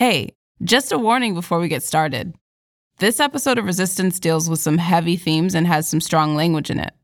Hey, 0.00 0.30
just 0.64 0.92
a 0.92 0.98
warning 0.98 1.34
before 1.34 1.60
we 1.60 1.68
get 1.68 1.82
started. 1.82 2.34
This 3.00 3.20
episode 3.20 3.58
of 3.58 3.66
Resistance 3.66 4.18
deals 4.18 4.48
with 4.48 4.58
some 4.58 4.78
heavy 4.78 5.14
themes 5.14 5.54
and 5.54 5.66
has 5.66 5.86
some 5.86 6.00
strong 6.00 6.34
language 6.34 6.70
in 6.70 6.80
it. 6.80 6.94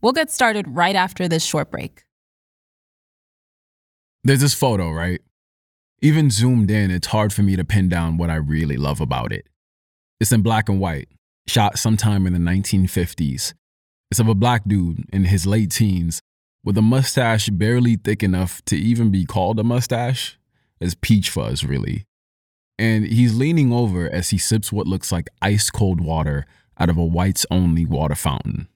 We'll 0.00 0.12
get 0.12 0.30
started 0.30 0.64
right 0.68 0.94
after 0.94 1.26
this 1.26 1.44
short 1.44 1.72
break. 1.72 2.04
There's 4.22 4.42
this 4.42 4.54
photo, 4.54 4.92
right? 4.92 5.20
Even 6.02 6.30
zoomed 6.30 6.70
in, 6.70 6.92
it's 6.92 7.08
hard 7.08 7.32
for 7.32 7.42
me 7.42 7.56
to 7.56 7.64
pin 7.64 7.88
down 7.88 8.16
what 8.16 8.30
I 8.30 8.36
really 8.36 8.76
love 8.76 9.00
about 9.00 9.32
it. 9.32 9.48
It's 10.20 10.30
in 10.30 10.42
black 10.42 10.68
and 10.68 10.78
white, 10.78 11.08
shot 11.48 11.80
sometime 11.80 12.28
in 12.28 12.32
the 12.32 12.38
1950s. 12.38 13.54
It's 14.12 14.20
of 14.20 14.28
a 14.28 14.36
black 14.36 14.62
dude 14.68 15.04
in 15.12 15.24
his 15.24 15.46
late 15.46 15.72
teens 15.72 16.20
with 16.62 16.78
a 16.78 16.82
mustache 16.82 17.48
barely 17.48 17.96
thick 17.96 18.22
enough 18.22 18.64
to 18.66 18.76
even 18.76 19.10
be 19.10 19.24
called 19.24 19.58
a 19.58 19.64
mustache. 19.64 20.38
It's 20.80 20.94
peach 20.94 21.28
fuzz, 21.28 21.64
really 21.64 22.06
and 22.80 23.04
he's 23.04 23.36
leaning 23.36 23.74
over 23.74 24.08
as 24.08 24.30
he 24.30 24.38
sips 24.38 24.72
what 24.72 24.86
looks 24.86 25.12
like 25.12 25.28
ice 25.42 25.68
cold 25.68 26.00
water 26.00 26.46
out 26.78 26.88
of 26.88 26.96
a 26.96 27.04
whites 27.04 27.44
only 27.50 27.84
water 27.84 28.14
fountain. 28.14 28.68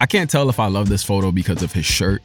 I 0.00 0.06
can't 0.06 0.30
tell 0.30 0.48
if 0.48 0.58
I 0.58 0.68
love 0.68 0.88
this 0.88 1.04
photo 1.04 1.30
because 1.30 1.62
of 1.62 1.72
his 1.72 1.84
shirt, 1.84 2.22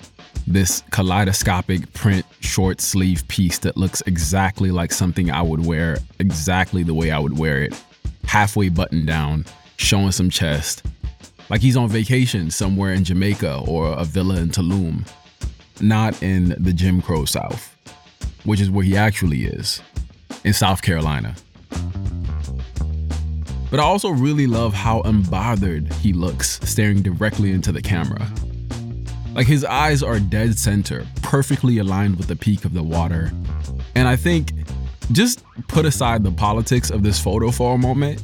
this 0.47 0.81
kaleidoscopic 0.91 1.91
print 1.91 2.25
short 2.39 2.79
sleeve 2.79 3.27
piece 3.27 3.57
that 3.59 3.75
looks 3.75 4.01
exactly 4.05 4.71
like 4.71 4.93
something 4.93 5.29
I 5.29 5.41
would 5.41 5.65
wear 5.65 5.97
exactly 6.19 6.83
the 6.83 6.93
way 6.93 7.11
I 7.11 7.19
would 7.19 7.37
wear 7.37 7.63
it, 7.63 7.83
halfway 8.23 8.69
buttoned 8.69 9.07
down, 9.07 9.43
showing 9.75 10.13
some 10.13 10.29
chest, 10.29 10.85
like 11.49 11.59
he's 11.59 11.75
on 11.75 11.89
vacation 11.89 12.49
somewhere 12.49 12.93
in 12.93 13.03
Jamaica 13.03 13.63
or 13.67 13.87
a 13.91 14.05
villa 14.05 14.37
in 14.37 14.51
Tulum, 14.51 15.05
not 15.81 16.23
in 16.23 16.55
the 16.59 16.71
Jim 16.71 17.01
Crow 17.01 17.25
South 17.25 17.72
which 18.45 18.59
is 18.59 18.69
where 18.69 18.83
he 18.83 18.97
actually 18.97 19.45
is, 19.45 19.81
in 20.43 20.53
South 20.53 20.81
Carolina. 20.81 21.35
But 23.69 23.79
I 23.79 23.83
also 23.83 24.09
really 24.09 24.45
love 24.45 24.73
how 24.73 25.01
unbothered 25.01 25.91
he 25.93 26.13
looks 26.13 26.59
staring 26.63 27.01
directly 27.01 27.51
into 27.51 27.71
the 27.71 27.81
camera. 27.81 28.27
Like 29.33 29.47
his 29.47 29.65
eyes 29.65 30.03
are 30.03 30.19
dead 30.19 30.59
center, 30.59 31.07
perfectly 31.23 31.79
aligned 31.79 32.17
with 32.17 32.27
the 32.27 32.35
peak 32.35 32.65
of 32.65 32.73
the 32.73 32.83
water. 32.83 33.31
And 33.95 34.07
I 34.07 34.15
think, 34.15 34.53
just 35.11 35.43
put 35.67 35.85
aside 35.85 36.23
the 36.23 36.31
politics 36.31 36.91
of 36.91 37.01
this 37.01 37.19
photo 37.19 37.49
for 37.49 37.73
a 37.73 37.77
moment, 37.77 38.21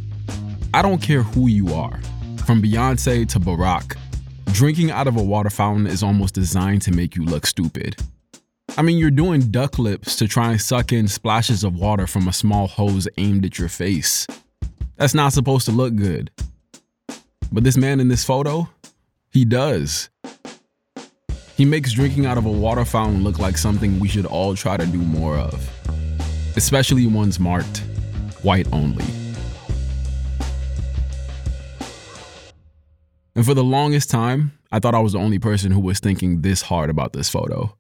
I 0.71 0.83
don't 0.83 1.02
care 1.02 1.23
who 1.23 1.47
you 1.47 1.73
are, 1.73 1.99
from 2.45 2.61
Beyonce 2.61 3.27
to 3.30 3.39
Barack, 3.39 3.97
drinking 4.52 4.91
out 4.91 5.08
of 5.08 5.17
a 5.17 5.23
water 5.23 5.49
fountain 5.49 5.88
is 5.88 6.03
almost 6.03 6.36
designed 6.36 6.83
to 6.83 6.91
make 6.91 7.15
you 7.15 7.25
look 7.25 7.47
stupid. 7.47 7.95
I 8.77 8.81
mean, 8.81 8.97
you're 8.97 9.11
doing 9.11 9.51
duck 9.51 9.77
lips 9.77 10.15
to 10.17 10.27
try 10.27 10.51
and 10.51 10.61
suck 10.61 10.93
in 10.93 11.07
splashes 11.07 11.63
of 11.63 11.75
water 11.75 12.07
from 12.07 12.27
a 12.27 12.33
small 12.33 12.67
hose 12.67 13.07
aimed 13.17 13.45
at 13.45 13.59
your 13.59 13.67
face. 13.67 14.25
That's 14.95 15.13
not 15.13 15.33
supposed 15.33 15.65
to 15.65 15.71
look 15.71 15.95
good. 15.95 16.31
But 17.51 17.63
this 17.63 17.77
man 17.77 17.99
in 17.99 18.07
this 18.07 18.23
photo, 18.23 18.69
he 19.31 19.43
does. 19.43 20.09
He 21.57 21.65
makes 21.65 21.91
drinking 21.91 22.25
out 22.25 22.37
of 22.37 22.45
a 22.45 22.51
water 22.51 22.85
fountain 22.85 23.23
look 23.23 23.39
like 23.39 23.57
something 23.57 23.99
we 23.99 24.07
should 24.07 24.25
all 24.25 24.55
try 24.55 24.77
to 24.77 24.85
do 24.85 24.99
more 24.99 25.35
of, 25.35 25.69
especially 26.55 27.05
ones 27.07 27.39
marked 27.39 27.79
white 28.43 28.67
only. 28.71 29.05
And 33.35 33.45
for 33.45 33.53
the 33.53 33.63
longest 33.63 34.09
time, 34.09 34.51
I 34.71 34.79
thought 34.79 34.95
I 34.95 34.99
was 34.99 35.13
the 35.13 35.19
only 35.19 35.39
person 35.39 35.71
who 35.71 35.79
was 35.79 35.99
thinking 35.99 36.41
this 36.41 36.61
hard 36.61 36.89
about 36.89 37.13
this 37.13 37.29
photo. 37.29 37.75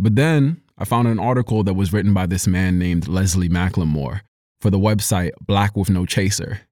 But 0.00 0.16
then 0.16 0.62
I 0.78 0.86
found 0.86 1.08
an 1.08 1.18
article 1.18 1.62
that 1.64 1.74
was 1.74 1.92
written 1.92 2.14
by 2.14 2.24
this 2.24 2.46
man 2.46 2.78
named 2.78 3.06
Leslie 3.06 3.50
McLemore 3.50 4.22
for 4.58 4.70
the 4.70 4.78
website 4.78 5.32
Black 5.42 5.76
with 5.76 5.90
No 5.90 6.06
Chaser. 6.06 6.62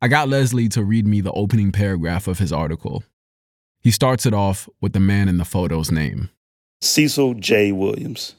I 0.00 0.08
got 0.08 0.30
Leslie 0.30 0.68
to 0.70 0.82
read 0.82 1.06
me 1.06 1.20
the 1.20 1.32
opening 1.32 1.72
paragraph 1.72 2.26
of 2.26 2.38
his 2.38 2.50
article. 2.50 3.04
He 3.82 3.90
starts 3.90 4.24
it 4.24 4.32
off 4.32 4.66
with 4.80 4.94
the 4.94 5.00
man 5.00 5.28
in 5.28 5.36
the 5.36 5.44
photo's 5.44 5.90
name 5.90 6.30
Cecil 6.80 7.34
J. 7.34 7.70
Williams. 7.70 8.34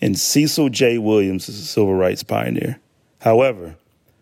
And 0.00 0.18
Cecil 0.18 0.70
J. 0.70 0.98
Williams 0.98 1.48
is 1.48 1.60
a 1.60 1.64
civil 1.64 1.94
rights 1.94 2.24
pioneer. 2.24 2.80
However, 3.20 3.76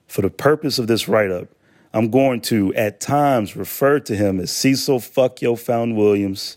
for 0.07 0.21
the 0.21 0.29
purpose 0.29 0.79
of 0.79 0.87
this 0.87 1.09
write 1.09 1.31
up, 1.31 1.49
I'm 1.95 2.11
going 2.11 2.43
to 2.43 2.75
at 2.75 3.01
times 3.01 3.57
refer 3.57 4.01
to 4.01 4.15
him 4.15 4.39
as 4.39 4.51
Cecil 4.51 5.01
Fuck 5.01 5.41
Yo 5.41 5.57
Found 5.57 5.97
Williams, 5.97 6.57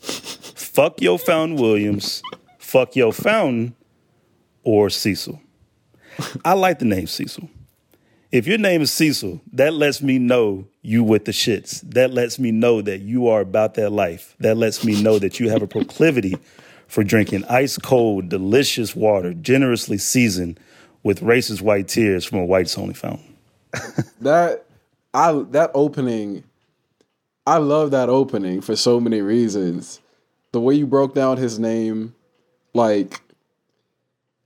Fuck 0.58 1.02
Yo 1.02 1.18
Found 1.18 1.59
Williams, 1.59 2.22
Fuck 2.73 2.95
Yo 2.95 3.11
Fountain 3.11 3.75
or 4.63 4.89
Cecil. 4.89 5.39
I 6.44 6.53
like 6.53 6.79
the 6.79 6.85
name 6.85 7.06
Cecil. 7.06 7.47
If 8.31 8.47
your 8.47 8.57
name 8.57 8.81
is 8.81 8.91
Cecil, 8.91 9.41
that 9.51 9.75
lets 9.75 10.01
me 10.01 10.17
know 10.17 10.66
you 10.81 11.03
with 11.03 11.25
the 11.25 11.34
shits. 11.34 11.81
That 11.81 12.16
lets 12.16 12.39
me 12.39 12.51
know 12.51 12.81
that 12.81 13.01
you 13.01 13.28
are 13.28 13.41
about 13.41 13.75
that 13.75 13.91
life. 13.91 14.35
That 14.39 14.57
lets 14.57 14.84
me 14.84 15.00
know 15.03 15.19
that 15.19 15.39
you 15.39 15.50
have 15.50 15.61
a 15.61 15.67
proclivity 15.67 16.35
for 16.88 17.03
drinking 17.03 17.44
ice 17.45 17.78
cold, 17.78 18.29
delicious 18.29 18.95
water, 18.95 19.35
generously 19.35 20.00
seasoned 20.00 20.59
with 21.03 21.22
racist 21.22 21.61
white 21.61 21.88
tears 21.88 22.25
from 22.25 22.40
a 22.40 22.45
whites 22.45 22.75
only 22.75 22.95
fountain. 22.95 23.38
that 24.22 24.66
I 25.13 25.31
that 25.51 25.69
opening, 25.75 26.44
I 27.45 27.57
love 27.59 27.91
that 27.91 28.09
opening 28.09 28.61
for 28.61 28.75
so 28.75 29.00
many 29.00 29.22
reasons. 29.22 30.00
The 30.53 30.59
way 30.59 30.73
you 30.73 30.88
broke 30.88 31.13
down 31.13 31.38
his 31.38 31.59
name, 31.59 32.16
like, 32.73 33.22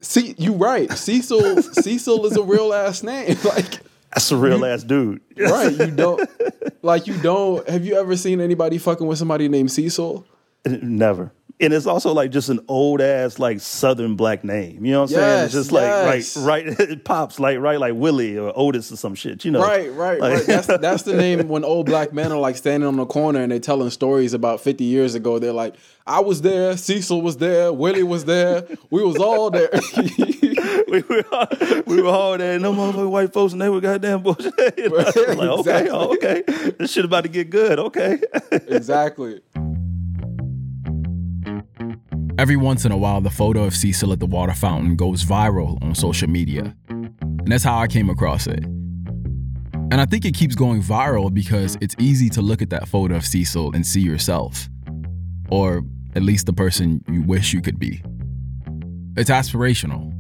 see, 0.02 0.36
you 0.38 0.54
right. 0.54 0.92
Cecil 0.92 1.62
Cecil 1.62 2.26
is 2.26 2.38
a 2.38 2.44
real 2.44 2.74
ass 2.74 3.04
name. 3.04 3.38
Like 3.44 3.82
that's 4.14 4.32
a 4.32 4.38
real 4.38 4.60
you, 4.60 4.66
ass 4.66 4.84
dude. 4.84 5.22
right. 5.38 5.72
You 5.72 5.92
don't 5.92 6.30
like 6.82 7.08
you 7.08 7.18
don't 7.18 7.68
have 7.70 7.86
you 7.86 7.96
ever 8.00 8.16
seen 8.16 8.42
anybody 8.42 8.78
fucking 8.78 9.06
with 9.06 9.18
somebody 9.18 9.48
named 9.48 9.72
Cecil? 9.72 10.26
Never 10.66 11.32
and 11.60 11.74
it's 11.74 11.88
also 11.88 12.14
like 12.14 12.30
just 12.30 12.50
an 12.50 12.60
old 12.68 13.02
ass 13.02 13.40
like 13.40 13.60
southern 13.60 14.16
black 14.16 14.44
name. 14.44 14.86
You 14.86 14.92
know 14.92 15.02
what 15.02 15.12
I'm 15.12 15.16
yes, 15.16 15.22
saying? 15.22 15.46
It's 15.46 15.54
just 15.54 15.72
yes. 15.72 16.36
like 16.36 16.46
right, 16.46 16.66
right. 16.66 16.80
It 16.90 17.04
pops 17.04 17.40
like 17.40 17.58
right, 17.60 17.80
like 17.80 17.96
Willie 17.96 18.38
or 18.38 18.54
Otis 18.56 18.92
or 18.92 18.96
some 18.96 19.16
shit. 19.16 19.44
You 19.44 19.52
know? 19.52 19.62
Right, 19.62 19.92
right, 19.94 20.20
like, 20.20 20.34
right. 20.34 20.46
That's 20.46 20.68
that's 20.68 21.04
the 21.04 21.16
name 21.16 21.48
when 21.48 21.64
old 21.64 21.88
black 21.88 22.14
men 22.14 22.32
are 22.32 22.38
like 22.38 22.58
standing 22.58 22.88
on 22.88 22.96
the 22.96 23.06
corner 23.06 23.42
and 23.42 23.52
they're 23.52 23.60
telling 23.60 23.90
stories 23.90 24.34
about 24.34 24.62
50 24.62 24.84
years 24.84 25.16
ago. 25.16 25.40
They're 25.40 25.52
like, 25.52 25.76
I 26.06 26.22
was 26.22 26.42
there, 26.42 26.78
Cecil 26.78 27.22
was 27.22 27.38
there, 27.38 27.74
Willie 27.74 28.04
was 28.04 28.26
there, 28.26 28.66
we 28.92 29.04
was 29.04 29.18
all 29.18 29.50
there. 29.50 29.70
we 30.88 31.02
were 31.02 31.26
all, 31.32 31.48
we 31.86 32.02
were 32.02 32.10
all 32.10 32.38
there. 32.38 32.58
No 32.60 32.72
motherfucking 32.72 33.10
white 33.10 33.34
folks, 33.34 33.52
and 33.52 33.62
they 33.62 33.68
were 33.68 33.82
goddamn 33.82 34.24
bullshit. 34.24 34.56
like, 34.58 34.80
okay, 34.80 35.60
exactly. 35.60 35.90
oh, 35.92 36.14
okay, 36.14 36.44
this 36.78 36.94
shit 36.94 37.04
about 37.04 37.24
to 37.24 37.30
get 37.30 37.50
good. 37.50 37.80
Okay, 37.80 38.20
exactly. 38.52 39.42
Every 42.40 42.56
once 42.56 42.86
in 42.86 42.92
a 42.92 42.98
while, 42.98 43.20
the 43.20 43.32
photo 43.32 43.64
of 43.64 43.76
Cecil 43.76 44.14
at 44.14 44.20
the 44.20 44.28
water 44.28 44.54
fountain 44.54 44.96
goes 44.96 45.26
viral 45.26 45.82
on 45.84 45.96
social 45.96 46.30
media. 46.30 46.76
And 46.88 47.48
that's 47.48 47.64
how 47.64 47.80
I 47.80 47.88
came 47.88 48.12
across 48.12 48.46
it. 48.46 48.64
And 49.90 49.96
I 49.96 50.06
think 50.06 50.24
it 50.24 50.36
keeps 50.36 50.54
going 50.54 50.84
viral 50.84 51.34
because 51.34 51.80
it's 51.82 51.96
easy 51.98 52.30
to 52.30 52.44
look 52.44 52.62
at 52.62 52.70
that 52.70 52.88
photo 52.88 53.16
of 53.16 53.26
Cecil 53.26 53.74
and 53.74 53.84
see 53.84 54.02
yourself. 54.02 54.70
Or 55.50 55.82
at 56.14 56.22
least 56.22 56.46
the 56.46 56.54
person 56.54 57.04
you 57.10 57.24
wish 57.24 57.54
you 57.54 57.62
could 57.62 57.80
be. 57.80 58.04
It's 59.16 59.32
aspirational. 59.32 60.14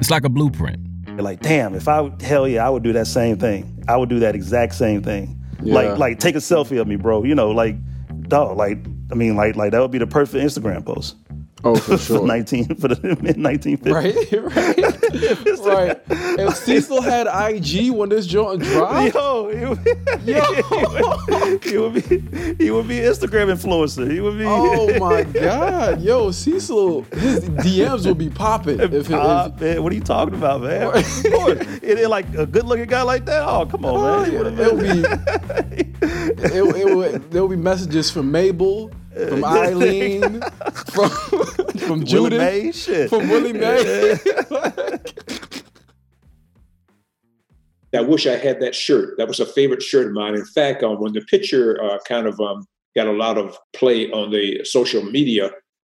It's 0.00 0.10
like 0.10 0.24
a 0.24 0.28
blueprint. 0.28 0.80
Like, 1.16 1.42
damn, 1.42 1.76
if 1.76 1.86
I 1.86 2.10
hell 2.22 2.48
yeah, 2.48 2.66
I 2.66 2.70
would 2.70 2.82
do 2.82 2.92
that 2.94 3.06
same 3.06 3.38
thing. 3.38 3.84
I 3.86 3.96
would 3.96 4.08
do 4.08 4.18
that 4.18 4.34
exact 4.34 4.74
same 4.74 5.00
thing. 5.00 5.40
Yeah. 5.62 5.74
Like, 5.74 5.98
like 5.98 6.18
take 6.18 6.34
a 6.34 6.38
selfie 6.38 6.80
of 6.80 6.88
me, 6.88 6.96
bro. 6.96 7.22
You 7.22 7.36
know, 7.36 7.52
like, 7.52 7.76
dog, 8.22 8.56
like, 8.56 8.78
I 9.12 9.14
mean, 9.14 9.36
like, 9.36 9.54
like 9.54 9.70
that 9.70 9.80
would 9.80 9.92
be 9.92 9.98
the 9.98 10.08
perfect 10.08 10.42
Instagram 10.44 10.84
post. 10.84 11.14
Oh, 11.64 11.76
for 11.76 11.96
sure. 11.98 12.18
for 12.18 12.26
19 12.26 12.76
for 12.76 12.88
the 12.88 12.96
mid 13.22 13.36
1950s. 13.36 13.92
Right, 13.92 14.14
right, 15.66 16.08
right. 16.08 16.38
And 16.38 16.52
Cecil 16.54 17.02
had 17.02 17.26
IG 17.28 17.92
when 17.92 18.08
this 18.08 18.26
joint 18.26 18.62
dropped. 18.62 19.14
Yo, 19.14 19.48
he 19.48 19.64
would, 19.66 19.78
Yo. 20.24 21.58
he 21.62 21.78
would 21.78 21.94
be 21.94 22.64
he 22.64 22.70
would 22.70 22.88
be 22.88 22.98
Instagram 22.98 23.52
influencer. 23.52 24.10
He 24.10 24.20
would 24.20 24.38
be. 24.38 24.44
Oh 24.46 24.98
my 24.98 25.22
god, 25.22 26.02
yo, 26.02 26.30
Cecil, 26.32 27.02
his 27.02 27.48
DMs 27.48 28.06
would 28.06 28.18
be 28.18 28.30
popping. 28.30 28.80
If, 28.80 29.08
Pop, 29.08 29.54
if, 29.54 29.60
man, 29.60 29.82
what 29.82 29.92
are 29.92 29.96
you 29.96 30.02
talking 30.02 30.34
about, 30.34 30.62
man? 30.62 30.90
it, 30.94 31.98
it, 31.98 32.08
like 32.08 32.26
a 32.34 32.46
good 32.46 32.64
looking 32.64 32.86
guy 32.86 33.02
like 33.02 33.24
that. 33.26 33.46
Oh, 33.46 33.66
come 33.66 33.84
on, 33.84 33.94
oh, 33.94 34.32
man. 34.32 34.56
Yeah. 34.56 34.64
It'll 34.64 34.78
be. 34.78 35.82
it, 36.02 36.76
it, 36.76 36.96
would, 36.96 37.30
there'll 37.30 37.48
be 37.48 37.56
messages 37.56 38.10
from 38.10 38.30
Mabel 38.32 38.90
from 39.14 39.44
Eileen, 39.58 40.40
from 40.92 41.10
from 41.78 42.04
Judith, 42.04 42.38
May, 42.38 42.72
shit. 42.72 43.08
from 43.10 43.28
Willie 43.28 43.52
Mae. 43.52 44.16
I 47.94 48.00
wish 48.00 48.26
I 48.26 48.36
had 48.36 48.58
that 48.60 48.74
shirt. 48.74 49.18
That 49.18 49.28
was 49.28 49.38
a 49.38 49.44
favorite 49.44 49.82
shirt 49.82 50.06
of 50.06 50.12
mine. 50.14 50.34
In 50.34 50.46
fact, 50.46 50.82
um, 50.82 50.98
when 50.98 51.12
the 51.12 51.20
picture 51.20 51.82
uh, 51.82 51.98
kind 52.08 52.26
of 52.26 52.40
um, 52.40 52.66
got 52.96 53.06
a 53.06 53.12
lot 53.12 53.36
of 53.36 53.58
play 53.74 54.10
on 54.10 54.30
the 54.30 54.64
social 54.64 55.02
media, 55.02 55.50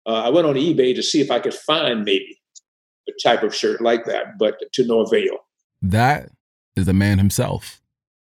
uh, 0.06 0.22
I 0.24 0.28
went 0.28 0.46
on 0.46 0.54
eBay 0.54 0.94
to 0.94 1.02
see 1.02 1.20
if 1.20 1.32
I 1.32 1.40
could 1.40 1.54
find 1.54 2.04
maybe 2.04 2.38
a 3.08 3.12
type 3.20 3.42
of 3.42 3.52
shirt 3.52 3.80
like 3.80 4.04
that, 4.04 4.38
but 4.38 4.60
to 4.74 4.86
no 4.86 5.00
avail. 5.00 5.38
That 5.82 6.30
is 6.76 6.86
the 6.86 6.92
man 6.92 7.18
himself. 7.18 7.80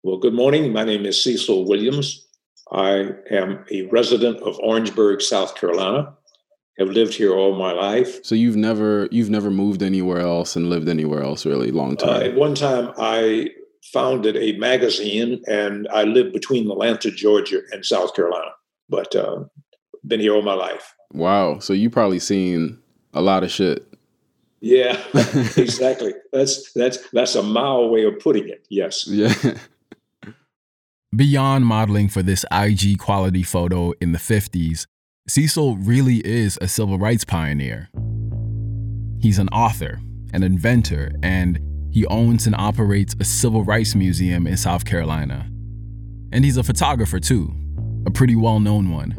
Well, 0.04 0.18
good 0.18 0.34
morning. 0.34 0.72
My 0.72 0.86
name 0.86 1.06
is 1.06 1.22
Cecil 1.22 1.66
Williams. 1.68 2.29
I 2.72 3.10
am 3.32 3.66
a 3.72 3.84
resident 3.88 4.38
of 4.42 4.60
Orangeburg, 4.60 5.22
South 5.22 5.56
Carolina. 5.56 6.14
Have 6.78 6.88
lived 6.90 7.14
here 7.14 7.34
all 7.34 7.56
my 7.58 7.74
life. 7.74 8.24
So 8.24 8.36
you've 8.36 8.56
never 8.56 9.10
you've 9.12 9.30
never 9.30 9.52
moved 9.52 9.84
anywhere 9.84 10.20
else 10.22 10.56
and 10.56 10.70
lived 10.70 10.88
anywhere 10.88 11.22
else 11.22 11.46
really 11.46 11.72
long 11.72 11.94
Uh, 12.02 12.06
time. 12.06 12.22
at 12.22 12.36
one 12.36 12.56
time, 12.56 12.94
I 12.98 13.50
founded 13.92 14.38
a 14.38 14.54
magazine, 14.58 15.42
and 15.48 15.88
I 15.92 16.04
lived 16.04 16.32
between 16.32 16.72
Atlanta, 16.72 17.12
Georgia, 17.12 17.60
and 17.74 17.86
South 17.86 18.14
Carolina. 18.16 18.52
But 18.88 19.14
uh, 19.14 19.44
been 20.08 20.22
here 20.22 20.34
all 20.34 20.42
my 20.42 20.54
life. 20.54 20.94
wow. 21.12 21.60
So 21.60 21.74
you 21.74 21.90
probably 21.90 22.20
seen 22.20 22.80
a 23.14 23.22
lot 23.22 23.44
of 23.44 23.52
shit. 23.52 23.86
Yeah, 24.62 24.98
exactly. 25.58 26.14
That's 26.32 26.72
that's 26.74 26.98
that's 27.12 27.36
a 27.36 27.44
mild 27.44 27.92
way 27.92 28.06
of 28.06 28.20
putting 28.20 28.48
it. 28.48 28.66
Yes. 28.70 29.06
Yeah. 29.08 29.34
Beyond 31.16 31.66
modeling 31.66 32.08
for 32.08 32.22
this 32.22 32.46
IG 32.52 33.00
quality 33.00 33.42
photo 33.42 33.94
in 34.00 34.12
the 34.12 34.20
50s, 34.20 34.86
Cecil 35.28 35.78
really 35.78 36.18
is 36.18 36.60
a 36.62 36.68
civil 36.68 37.00
rights 37.00 37.26
pioneer. 37.26 37.90
He's 39.20 39.40
an 39.40 39.50
author, 39.50 40.00
an 40.34 40.44
inventor, 40.44 41.12
and 41.24 41.60
he 41.92 42.06
owns 42.06 42.46
and 42.46 42.56
operates 42.56 43.16
a 43.20 43.24
civil 43.24 43.64
rights 43.64 43.96
museum 43.96 44.46
in 44.46 44.56
South 44.56 44.86
Carolina. 44.86 45.50
And 46.32 46.46
he's 46.46 46.58
a 46.58 46.64
photographer 46.64 47.20
too, 47.20 47.56
a 48.06 48.12
pretty 48.12 48.36
well 48.36 48.60
known 48.60 48.92
one. 48.92 49.16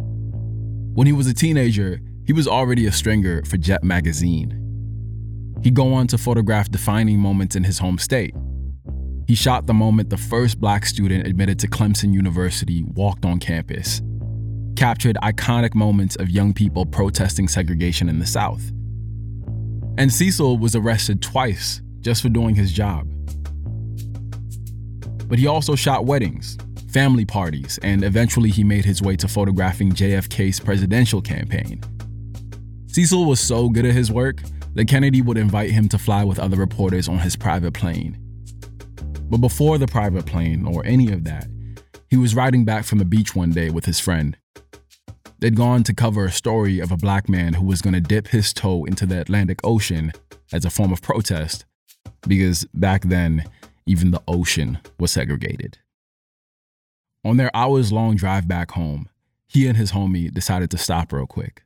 When 0.95 1.09
he 1.09 1.13
was 1.13 1.27
a 1.27 1.35
teenager, 1.35 2.01
he 2.25 2.33
was 2.33 2.47
already 2.47 2.87
a 2.87 2.93
stringer 2.93 3.45
for 3.47 3.57
Jet 3.57 3.83
magazine. 3.83 4.57
He'd 5.65 5.75
go 5.75 5.93
on 5.95 6.07
to 6.07 6.19
photograph 6.19 6.71
defining 6.71 7.19
moments 7.19 7.57
in 7.57 7.65
his 7.65 7.81
home 7.81 7.99
state. 7.99 8.37
He 9.31 9.37
shot 9.37 9.69
the 9.69 9.75
moment 9.75 10.11
the 10.11 10.17
first 10.17 10.59
black 10.59 10.85
student 10.85 11.25
admitted 11.25 11.61
to 11.61 11.69
Clemson 11.69 12.13
University 12.13 12.83
walked 12.83 13.25
on 13.25 13.39
campus, 13.39 14.03
captured 14.75 15.17
iconic 15.23 15.73
moments 15.73 16.17
of 16.17 16.29
young 16.29 16.53
people 16.53 16.85
protesting 16.85 17.47
segregation 17.47 18.09
in 18.09 18.19
the 18.19 18.27
South. 18.27 18.73
And 19.97 20.13
Cecil 20.13 20.59
was 20.59 20.75
arrested 20.75 21.23
twice 21.23 21.81
just 22.01 22.23
for 22.23 22.29
doing 22.29 22.57
his 22.57 22.73
job. 22.73 23.07
But 25.29 25.39
he 25.39 25.47
also 25.47 25.77
shot 25.77 26.07
weddings, 26.07 26.59
family 26.93 27.25
parties, 27.25 27.79
and 27.85 28.03
eventually 28.03 28.51
he 28.51 28.65
made 28.65 28.85
his 28.85 29.01
way 29.01 29.15
to 29.15 29.29
photographing 29.29 29.93
JFK's 29.93 30.59
presidential 30.59 31.23
campaign. 31.23 31.81
Cecil 32.89 33.27
was 33.27 33.39
so 33.39 33.69
good 33.69 33.87
at 33.87 33.95
his 33.95 34.11
work 34.11 34.43
that 34.75 34.89
Kennedy 34.89 35.23
would 35.23 35.39
invite 35.39 35.71
him 35.71 35.89
to 35.91 35.99
fly 35.99 36.25
with 36.25 36.41
other 36.41 36.57
reporters 36.57 37.09
on 37.09 37.21
his 37.21 37.37
private 37.37 37.75
plane. 37.75 38.19
But 39.31 39.41
before 39.41 39.79
the 39.79 39.87
private 39.87 40.27
plane 40.27 40.67
or 40.67 40.85
any 40.85 41.13
of 41.13 41.23
that, 41.25 41.47
he 42.09 42.17
was 42.17 42.35
riding 42.35 42.65
back 42.65 42.85
from 42.85 42.99
the 42.99 43.05
beach 43.05 43.37
one 43.37 43.53
day 43.53 43.71
with 43.71 43.85
his 43.85 44.01
friend. 44.01 44.37
They'd 45.39 45.57
gone 45.57 45.85
to 45.85 45.95
cover 45.95 46.25
a 46.27 46.33
story 46.33 46.81
of 46.81 46.91
a 46.91 46.97
black 46.97 47.29
man 47.29 47.55
who 47.55 47.65
was 47.65 47.81
going 47.81 47.95
to 47.95 48.01
dip 48.01 48.29
his 48.29 48.53
toe 48.53 48.85
into 48.85 49.07
the 49.07 49.21
Atlantic 49.21 49.61
Ocean 49.65 50.13
as 50.53 50.65
a 50.65 50.71
form 50.71 50.93
of 50.93 51.01
protest, 51.01 51.65
because 52.27 52.65
back 52.75 53.05
then, 53.05 53.45
even 53.87 54.11
the 54.11 54.23
ocean 54.27 54.79
was 54.99 55.13
segregated. 55.13 55.79
On 57.25 57.37
their 57.37 57.55
hours 57.55 57.93
long 57.93 58.17
drive 58.17 58.49
back 58.49 58.73
home, 58.73 59.09
he 59.47 59.67
and 59.67 59.77
his 59.77 59.93
homie 59.93 60.33
decided 60.33 60.71
to 60.73 60.79
stop 60.79 61.13
real 61.13 61.27
quick. 61.27 61.63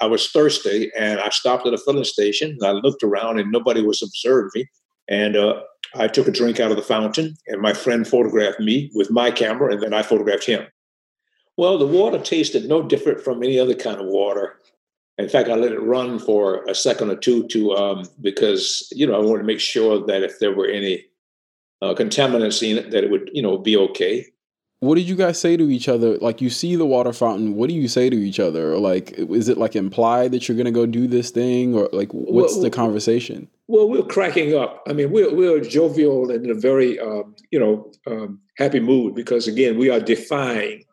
I 0.00 0.06
was 0.06 0.28
thirsty, 0.30 0.90
and 0.98 1.20
I 1.20 1.28
stopped 1.28 1.66
at 1.66 1.74
a 1.74 1.78
filling 1.78 2.04
station. 2.04 2.56
And 2.60 2.64
I 2.64 2.72
looked 2.72 3.04
around, 3.04 3.38
and 3.38 3.52
nobody 3.52 3.82
was 3.82 4.02
observing 4.02 4.50
me. 4.54 4.68
And 5.08 5.36
uh, 5.36 5.60
I 5.94 6.08
took 6.08 6.28
a 6.28 6.32
drink 6.32 6.60
out 6.60 6.70
of 6.70 6.76
the 6.76 6.82
fountain, 6.82 7.36
and 7.46 7.60
my 7.60 7.72
friend 7.72 8.06
photographed 8.06 8.60
me 8.60 8.90
with 8.94 9.10
my 9.10 9.30
camera, 9.30 9.72
and 9.72 9.82
then 9.82 9.92
I 9.92 10.02
photographed 10.02 10.44
him. 10.44 10.66
Well, 11.56 11.78
the 11.78 11.86
water 11.86 12.18
tasted 12.18 12.66
no 12.66 12.82
different 12.82 13.20
from 13.20 13.42
any 13.42 13.58
other 13.58 13.74
kind 13.74 14.00
of 14.00 14.06
water. 14.06 14.58
In 15.18 15.28
fact, 15.28 15.50
I 15.50 15.54
let 15.54 15.72
it 15.72 15.82
run 15.82 16.18
for 16.18 16.64
a 16.64 16.74
second 16.74 17.10
or 17.10 17.16
two 17.16 17.46
to 17.48 17.72
um, 17.72 18.04
because 18.20 18.88
you 18.92 19.06
know 19.06 19.14
I 19.14 19.18
wanted 19.18 19.42
to 19.42 19.44
make 19.46 19.60
sure 19.60 20.04
that 20.06 20.22
if 20.22 20.38
there 20.38 20.54
were 20.54 20.66
any 20.66 21.04
uh, 21.82 21.94
contaminants 21.94 22.62
in 22.68 22.78
it, 22.78 22.90
that 22.90 23.04
it 23.04 23.10
would 23.10 23.28
you 23.32 23.42
know 23.42 23.58
be 23.58 23.76
okay. 23.76 24.26
what 24.80 24.96
did 24.96 25.08
you 25.08 25.14
guys 25.14 25.38
say 25.38 25.56
to 25.56 25.70
each 25.70 25.88
other? 25.88 26.16
Like 26.18 26.40
you 26.40 26.48
see 26.50 26.74
the 26.74 26.86
water 26.86 27.12
fountain, 27.12 27.54
what 27.54 27.68
do 27.68 27.74
you 27.74 27.86
say 27.86 28.08
to 28.08 28.16
each 28.16 28.40
other? 28.40 28.78
Like 28.78 29.12
is 29.12 29.48
it 29.48 29.58
like 29.58 29.76
implied 29.76 30.32
that 30.32 30.48
you're 30.48 30.56
gonna 30.56 30.72
go 30.72 30.86
do 30.86 31.06
this 31.06 31.30
thing? 31.30 31.74
Or 31.74 31.88
like 31.92 32.10
what's 32.12 32.54
Well, 32.54 32.62
the 32.62 32.70
conversation? 32.70 33.48
Well, 33.72 33.88
we're 33.88 34.02
cracking 34.02 34.54
up. 34.54 34.82
I 34.86 34.92
mean, 34.92 35.10
we're 35.12 35.34
we're 35.34 35.58
jovial 35.60 36.30
and 36.30 36.44
in 36.44 36.50
a 36.50 36.60
very 36.60 37.00
um, 37.00 37.34
you 37.50 37.58
know 37.58 37.90
um, 38.06 38.38
happy 38.58 38.80
mood 38.80 39.14
because 39.14 39.48
again, 39.48 39.78
we 39.78 39.88
are 39.88 39.98
defying 39.98 40.84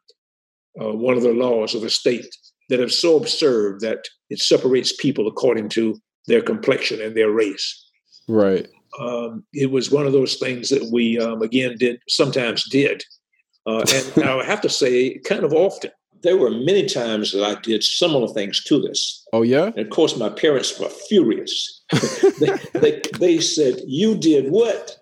uh, 0.81 0.93
one 0.93 1.17
of 1.17 1.23
the 1.23 1.33
laws 1.33 1.75
of 1.75 1.81
the 1.81 1.89
state 1.89 2.33
that 2.69 2.79
is 2.79 2.97
so 2.97 3.17
absurd 3.17 3.81
that 3.81 4.05
it 4.29 4.39
separates 4.39 4.95
people 4.95 5.27
according 5.27 5.67
to 5.69 5.99
their 6.27 6.41
complexion 6.41 7.01
and 7.01 7.17
their 7.17 7.29
race. 7.29 7.85
Right. 8.29 8.65
Um, 8.97 9.43
it 9.51 9.71
was 9.71 9.91
one 9.91 10.05
of 10.05 10.13
those 10.13 10.35
things 10.35 10.69
that 10.69 10.89
we 10.89 11.19
um, 11.19 11.41
again 11.41 11.75
did 11.77 11.99
sometimes 12.07 12.63
did, 12.69 13.03
uh, 13.65 13.83
and 13.93 14.23
I 14.23 14.45
have 14.45 14.61
to 14.61 14.69
say, 14.69 15.17
kind 15.25 15.43
of 15.43 15.51
often. 15.51 15.91
There 16.21 16.37
were 16.37 16.51
many 16.51 16.85
times 16.85 17.31
that 17.31 17.43
I 17.43 17.59
did 17.61 17.83
similar 17.83 18.27
things 18.27 18.63
to 18.65 18.81
this. 18.81 19.25
Oh 19.31 19.41
yeah? 19.41 19.65
And 19.67 19.79
of 19.79 19.89
course, 19.89 20.17
my 20.17 20.29
parents 20.29 20.79
were 20.79 20.89
furious. 20.89 21.83
they, 22.39 22.57
they, 22.73 23.01
they 23.19 23.39
said, 23.39 23.81
You 23.85 24.15
did 24.15 24.51
what? 24.51 24.97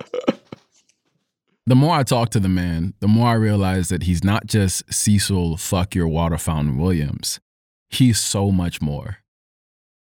The 1.66 1.76
more 1.76 1.96
I 1.96 2.04
talk 2.04 2.30
to 2.30 2.40
the 2.40 2.48
man, 2.48 2.94
the 3.02 3.10
more 3.10 3.28
I 3.28 3.34
realize 3.34 3.90
that 3.90 4.04
he's 4.04 4.24
not 4.24 4.46
just 4.46 4.84
Cecil 4.94 5.58
fuck 5.58 5.96
your 5.96 6.08
water 6.08 6.38
fountain 6.38 6.78
Williams. 6.78 7.42
He's 7.90 8.22
so 8.22 8.52
much 8.52 8.82
more. 8.82 9.18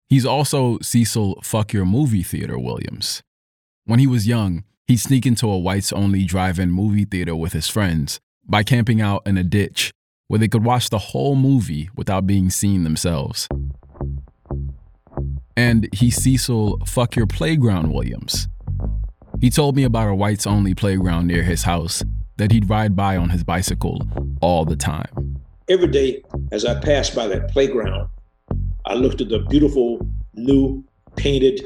He's 0.09 0.25
also 0.25 0.79
Cecil 0.81 1.41
fuck 1.43 1.75
your 1.75 1.85
movie 1.85 2.23
theater 2.23 2.59
Williams. 2.59 3.23
When 3.85 3.99
he 3.99 4.07
was 4.07 4.27
young, 4.27 4.65
he'd 4.87 4.99
sneak 4.99 5.27
into 5.27 5.47
a 5.47 5.59
whites 5.59 5.93
only 5.93 6.25
drive 6.25 6.59
in 6.59 6.71
movie 6.71 7.05
theater 7.05 7.37
with 7.37 7.53
his 7.53 7.69
friends 7.69 8.19
by 8.47 8.63
camping 8.63 9.03
out 9.03 9.23
in 9.27 9.37
a 9.37 9.45
ditch 9.45 9.93
where 10.33 10.39
they 10.39 10.49
could 10.49 10.65
watch 10.65 10.89
the 10.89 10.97
whole 10.97 11.35
movie 11.37 11.91
without 11.95 12.27
being 12.27 12.49
seen 12.49 12.85
themselves. 12.85 13.47
And 15.59 15.91
he 15.93 16.11
Cecil 16.11 16.79
fuck 16.87 17.17
your 17.17 17.27
playground 17.27 17.93
Williams. 17.93 18.49
He 19.43 19.51
told 19.51 19.77
me 19.77 19.85
about 19.85 20.09
a 20.09 20.15
whites 20.15 20.47
only 20.47 20.73
playground 20.73 21.27
near 21.27 21.43
his 21.43 21.65
house 21.65 22.03
that 22.39 22.51
he'd 22.51 22.71
ride 22.71 22.97
by 22.97 23.19
on 23.19 23.29
his 23.29 23.45
bicycle 23.45 24.01
all 24.41 24.65
the 24.65 24.75
time. 24.75 25.37
Every 25.69 25.89
day 25.89 26.23
as 26.51 26.65
I 26.65 26.81
passed 26.81 27.15
by 27.15 27.27
that 27.27 27.51
playground, 27.51 28.09
I 28.87 28.95
looked 28.95 29.21
at 29.21 29.29
the 29.29 29.41
beautiful 29.41 30.01
new 30.33 30.83
painted 31.15 31.61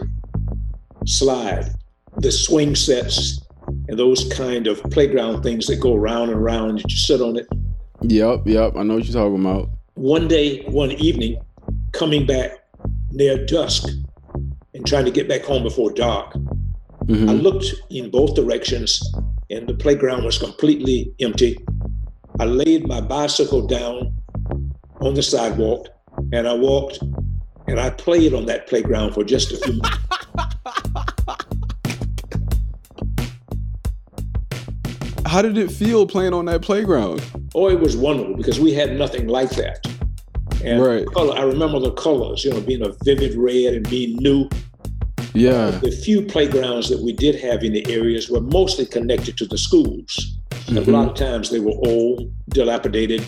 slide, 1.06 1.72
the 2.16 2.32
swing 2.32 2.74
sets, 2.74 3.40
and 3.86 3.96
those 3.96 4.28
kind 4.32 4.66
of 4.66 4.82
playground 4.90 5.44
things 5.44 5.68
that 5.68 5.76
go 5.76 5.94
round 5.94 6.32
and 6.32 6.42
round 6.42 6.82
you 6.82 6.96
sit 6.96 7.20
on 7.20 7.36
it. 7.36 7.46
Yep, 8.02 8.42
yep. 8.46 8.76
I 8.76 8.82
know 8.82 8.94
what 8.94 9.04
you're 9.04 9.14
talking 9.14 9.40
about. 9.44 9.68
One 9.94 10.28
day, 10.28 10.62
one 10.64 10.92
evening, 10.92 11.40
coming 11.92 12.26
back 12.26 12.50
near 13.10 13.44
dusk 13.46 13.88
and 14.74 14.86
trying 14.86 15.06
to 15.06 15.10
get 15.10 15.28
back 15.28 15.42
home 15.42 15.62
before 15.62 15.90
dark, 15.92 16.34
Mhm. 17.06 17.28
I 17.28 17.32
looked 17.32 17.74
in 17.90 18.10
both 18.10 18.34
directions 18.34 19.00
and 19.48 19.66
the 19.68 19.74
playground 19.74 20.24
was 20.24 20.38
completely 20.38 21.12
empty. 21.20 21.56
I 22.38 22.44
laid 22.44 22.86
my 22.86 23.00
bicycle 23.00 23.66
down 23.66 24.12
on 25.00 25.14
the 25.14 25.22
sidewalk 25.22 25.88
and 26.32 26.46
I 26.46 26.54
walked 26.54 27.00
and 27.68 27.80
I 27.80 27.90
played 27.90 28.34
on 28.34 28.46
that 28.46 28.66
playground 28.66 29.12
for 29.14 29.24
just 29.24 29.52
a 29.52 29.56
few 29.56 29.74
minutes. 29.74 29.98
How 35.26 35.42
did 35.42 35.58
it 35.58 35.70
feel 35.70 36.06
playing 36.06 36.32
on 36.34 36.44
that 36.46 36.62
playground? 36.62 37.20
Oh, 37.54 37.68
it 37.68 37.80
was 37.80 37.96
wonderful 37.96 38.36
because 38.36 38.60
we 38.60 38.72
had 38.72 38.96
nothing 38.96 39.26
like 39.26 39.50
that. 39.50 39.84
And 40.64 40.80
Right. 40.80 41.04
color, 41.06 41.36
I 41.36 41.42
remember 41.42 41.80
the 41.80 41.90
colors, 41.92 42.44
you 42.44 42.50
know, 42.52 42.60
being 42.60 42.82
a 42.82 42.92
vivid 43.04 43.34
red 43.34 43.74
and 43.74 43.88
being 43.90 44.16
new. 44.20 44.48
Yeah. 45.34 45.70
The 45.82 45.90
few 45.90 46.22
playgrounds 46.22 46.88
that 46.90 47.02
we 47.02 47.12
did 47.12 47.34
have 47.40 47.62
in 47.64 47.72
the 47.72 47.84
areas 47.92 48.30
were 48.30 48.40
mostly 48.40 48.86
connected 48.86 49.36
to 49.38 49.46
the 49.46 49.58
schools. 49.58 50.16
And 50.68 50.78
Mhm. 50.78 50.88
A 50.88 50.90
lot 50.92 51.08
of 51.08 51.14
times 51.14 51.50
they 51.50 51.60
were 51.60 51.74
old, 51.86 52.30
dilapidated, 52.50 53.22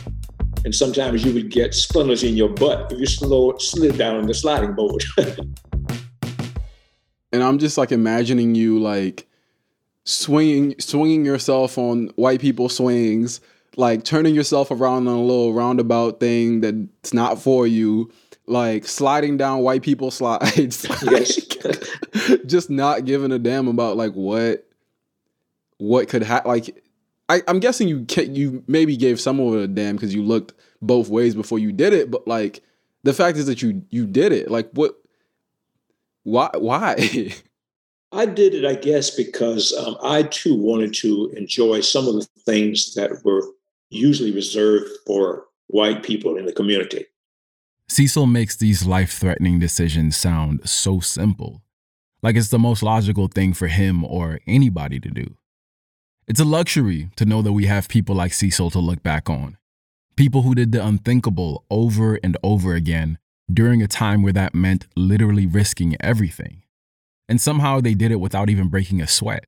and 0.65 0.75
sometimes 0.75 1.25
you 1.25 1.33
would 1.35 1.51
get 1.51 1.75
splinters 1.75 2.23
in 2.23 2.37
your 2.37 2.49
butt 2.49 2.91
if 2.93 2.99
you 3.01 3.07
slow, 3.07 3.55
slid 3.59 3.99
down 3.99 4.27
the 4.27 4.35
sliding 4.35 4.75
board. 4.75 5.05
And 7.31 7.43
I'm 7.43 7.59
just 7.59 7.77
like 7.77 7.93
imagining 7.93 8.55
you 8.55 8.79
like 8.81 9.28
swinging 10.09 10.75
swinging 10.79 11.23
yourself 11.25 11.77
on 11.77 12.07
white 12.17 12.41
people 12.41 12.71
swings, 12.71 13.43
like 13.77 14.05
turning 14.05 14.35
yourself 14.35 14.71
around 14.71 15.07
on 15.07 15.15
a 15.15 15.21
little 15.21 15.53
roundabout 15.53 16.19
thing 16.19 16.63
that's 16.63 17.13
not 17.13 17.41
for 17.41 17.67
you, 17.67 18.11
like 18.47 18.87
sliding 18.87 19.37
down 19.37 19.61
white 19.61 19.83
people 19.83 20.11
slides. 20.11 20.87
Yes. 21.03 21.37
just 22.47 22.71
not 22.71 23.05
giving 23.05 23.33
a 23.33 23.39
damn 23.39 23.69
about 23.69 23.99
like 23.99 24.13
what 24.13 24.67
what 25.77 26.09
could 26.09 26.23
happen. 26.23 26.49
Like 26.51 26.83
I, 27.29 27.43
I'm 27.47 27.61
guessing 27.61 27.87
you 27.87 28.07
ca- 28.09 28.23
you 28.23 28.65
maybe 28.67 28.97
gave 28.97 29.21
some 29.21 29.39
of 29.39 29.55
it 29.55 29.61
a 29.63 29.69
damn 29.69 29.97
because 29.97 30.15
you 30.15 30.23
looked 30.23 30.55
both 30.81 31.11
ways 31.11 31.35
before 31.35 31.59
you 31.59 31.71
did 31.71 31.93
it, 31.93 32.11
but 32.11 32.27
like 32.27 32.63
the 33.03 33.13
fact 33.13 33.37
is 33.37 33.45
that 33.47 33.61
you 33.61 33.83
you 33.91 34.07
did 34.07 34.33
it. 34.33 34.51
Like 34.51 34.71
what? 34.73 34.95
Why? 36.23 36.49
Why? 36.55 37.33
I 38.11 38.27
did 38.27 38.55
it, 38.55 38.65
I 38.65 38.75
guess, 38.75 39.11
because 39.11 39.73
um, 39.73 39.97
I 40.03 40.23
too 40.23 40.55
wanted 40.55 40.95
to 40.95 41.33
enjoy 41.37 41.81
some 41.81 42.09
of 42.09 42.15
the 42.15 42.27
things 42.41 42.95
that 42.95 43.25
were 43.25 43.43
usually 43.91 44.33
reserved 44.33 44.89
for 45.07 45.45
white 45.67 46.03
people 46.03 46.37
in 46.37 46.47
the 46.47 46.53
community. 46.53 47.07
Cecil 47.89 48.27
makes 48.27 48.57
these 48.57 48.87
life 48.87 49.13
threatening 49.13 49.59
decisions 49.59 50.17
sound 50.17 50.69
so 50.69 51.01
simple, 51.01 51.63
like 52.23 52.37
it's 52.37 52.49
the 52.51 52.59
most 52.59 52.83
logical 52.83 53.29
thing 53.29 53.53
for 53.53 53.69
him 53.69 54.05
or 54.05 54.41
anybody 54.47 55.01
to 55.01 55.11
do. 55.11 55.37
It's 56.27 56.41
a 56.41 56.45
luxury 56.45 57.11
to 57.17 57.25
know 57.25 57.41
that 57.41 57.55
we 57.55 57.67
have 57.67 57.89
people 57.89 58.15
like 58.15 58.35
Cecil 58.35 58.71
to 58.71 58.79
look 58.79 59.03
back 59.03 59.31
on. 59.31 59.57
People 60.17 60.43
who 60.43 60.55
did 60.55 60.73
the 60.73 60.85
unthinkable 60.85 61.65
over 61.71 62.19
and 62.23 62.37
over 62.43 62.75
again 62.75 63.19
during 63.51 63.83
a 63.83 63.89
time 63.89 64.23
where 64.23 64.33
that 64.35 64.55
meant 64.55 64.87
literally 64.95 65.47
risking 65.47 65.97
everything. 66.01 66.63
And 67.29 67.41
somehow 67.41 67.81
they 67.81 67.95
did 67.95 68.11
it 68.11 68.21
without 68.21 68.49
even 68.49 68.69
breaking 68.69 69.03
a 69.03 69.07
sweat. 69.07 69.45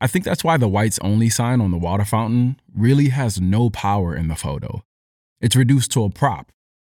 I 0.00 0.06
think 0.06 0.24
that's 0.24 0.44
why 0.44 0.56
the 0.56 0.68
whites 0.68 0.98
only 1.00 1.30
sign 1.30 1.60
on 1.60 1.70
the 1.70 1.78
water 1.78 2.04
fountain 2.04 2.60
really 2.74 3.08
has 3.08 3.40
no 3.40 3.70
power 3.70 4.14
in 4.14 4.28
the 4.28 4.34
photo. 4.34 4.82
It's 5.40 5.56
reduced 5.56 5.92
to 5.92 6.04
a 6.04 6.10
prop, 6.10 6.50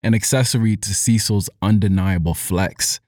an 0.02 0.14
accessory 0.14 0.78
to 0.78 0.96
Cecil's 0.96 1.50
undeniable 1.62 2.34
flex. 2.34 3.00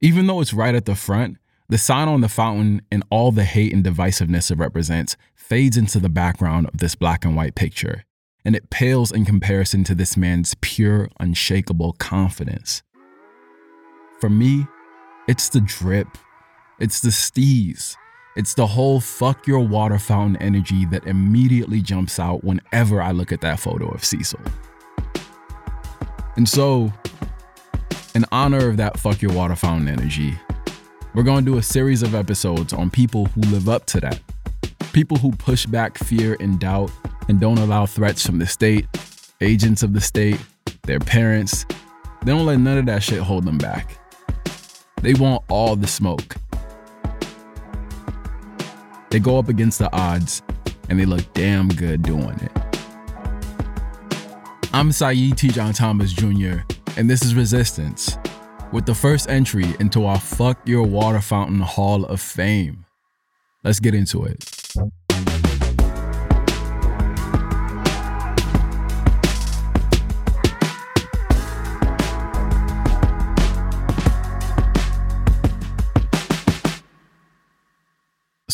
Even 0.00 0.26
though 0.26 0.40
it's 0.40 0.54
right 0.54 0.74
at 0.74 0.84
the 0.84 0.94
front, 0.94 1.38
the 1.68 1.78
sign 1.78 2.08
on 2.08 2.20
the 2.20 2.28
fountain 2.28 2.82
and 2.92 3.02
all 3.10 3.32
the 3.32 3.44
hate 3.44 3.72
and 3.72 3.84
divisiveness 3.84 4.50
it 4.50 4.58
represents 4.58 5.16
fades 5.34 5.76
into 5.76 5.98
the 5.98 6.08
background 6.08 6.68
of 6.68 6.78
this 6.78 6.94
black 6.94 7.24
and 7.24 7.34
white 7.34 7.54
picture, 7.54 8.04
and 8.44 8.54
it 8.54 8.70
pales 8.70 9.10
in 9.10 9.24
comparison 9.24 9.82
to 9.84 9.94
this 9.94 10.16
man's 10.16 10.54
pure, 10.60 11.08
unshakable 11.18 11.94
confidence. 11.94 12.82
For 14.20 14.30
me, 14.30 14.66
it's 15.28 15.48
the 15.48 15.60
drip, 15.60 16.08
it's 16.78 17.00
the 17.00 17.08
steez, 17.08 17.96
it's 18.36 18.54
the 18.54 18.66
whole 18.66 19.00
fuck 19.00 19.46
your 19.46 19.60
water 19.60 19.98
fountain 19.98 20.36
energy 20.42 20.84
that 20.86 21.06
immediately 21.06 21.80
jumps 21.80 22.20
out 22.20 22.44
whenever 22.44 23.00
I 23.02 23.10
look 23.10 23.32
at 23.32 23.40
that 23.40 23.58
photo 23.58 23.88
of 23.88 24.04
Cecil. 24.04 24.40
And 26.36 26.48
so, 26.48 26.92
in 28.14 28.24
honor 28.30 28.68
of 28.68 28.76
that 28.76 29.00
fuck 29.00 29.22
your 29.22 29.32
water 29.32 29.56
fountain 29.56 29.88
energy, 29.88 30.38
we're 31.14 31.22
going 31.22 31.44
to 31.44 31.50
do 31.50 31.58
a 31.58 31.62
series 31.62 32.02
of 32.02 32.14
episodes 32.14 32.72
on 32.72 32.90
people 32.90 33.24
who 33.26 33.40
live 33.40 33.68
up 33.68 33.86
to 33.86 34.00
that. 34.00 34.20
People 34.92 35.16
who 35.16 35.32
push 35.32 35.66
back 35.66 35.96
fear 35.98 36.36
and 36.40 36.60
doubt 36.60 36.90
and 37.28 37.40
don't 37.40 37.58
allow 37.58 37.86
threats 37.86 38.24
from 38.24 38.38
the 38.38 38.46
state, 38.46 38.86
agents 39.40 39.82
of 39.82 39.92
the 39.92 40.00
state, 40.00 40.38
their 40.82 41.00
parents. 41.00 41.64
They 42.22 42.32
don't 42.32 42.46
let 42.46 42.60
none 42.60 42.78
of 42.78 42.86
that 42.86 43.02
shit 43.02 43.20
hold 43.20 43.44
them 43.44 43.58
back. 43.58 43.98
They 45.02 45.14
want 45.14 45.44
all 45.48 45.76
the 45.76 45.86
smoke. 45.86 46.36
They 49.10 49.20
go 49.20 49.38
up 49.38 49.48
against 49.48 49.78
the 49.78 49.94
odds 49.94 50.42
and 50.88 50.98
they 50.98 51.04
look 51.04 51.32
damn 51.32 51.68
good 51.68 52.02
doing 52.02 52.38
it. 52.40 52.52
I'm 54.72 54.90
Saidu 54.90 55.32
Tejan-Thomas 55.32 56.12
Jr., 56.12 56.62
and 56.98 57.08
this 57.08 57.24
is 57.24 57.34
Resistance, 57.34 58.18
with 58.72 58.84
the 58.84 58.94
first 58.94 59.30
entry 59.30 59.66
into 59.80 60.04
our 60.06 60.20
Fuck 60.20 60.66
Your 60.66 60.82
Water 60.82 61.20
Fountain 61.20 61.60
Hall 61.60 62.04
of 62.04 62.20
Fame. 62.20 62.84
Let's 63.64 63.80
get 63.80 63.94
into 63.94 64.24
it. 64.24 64.55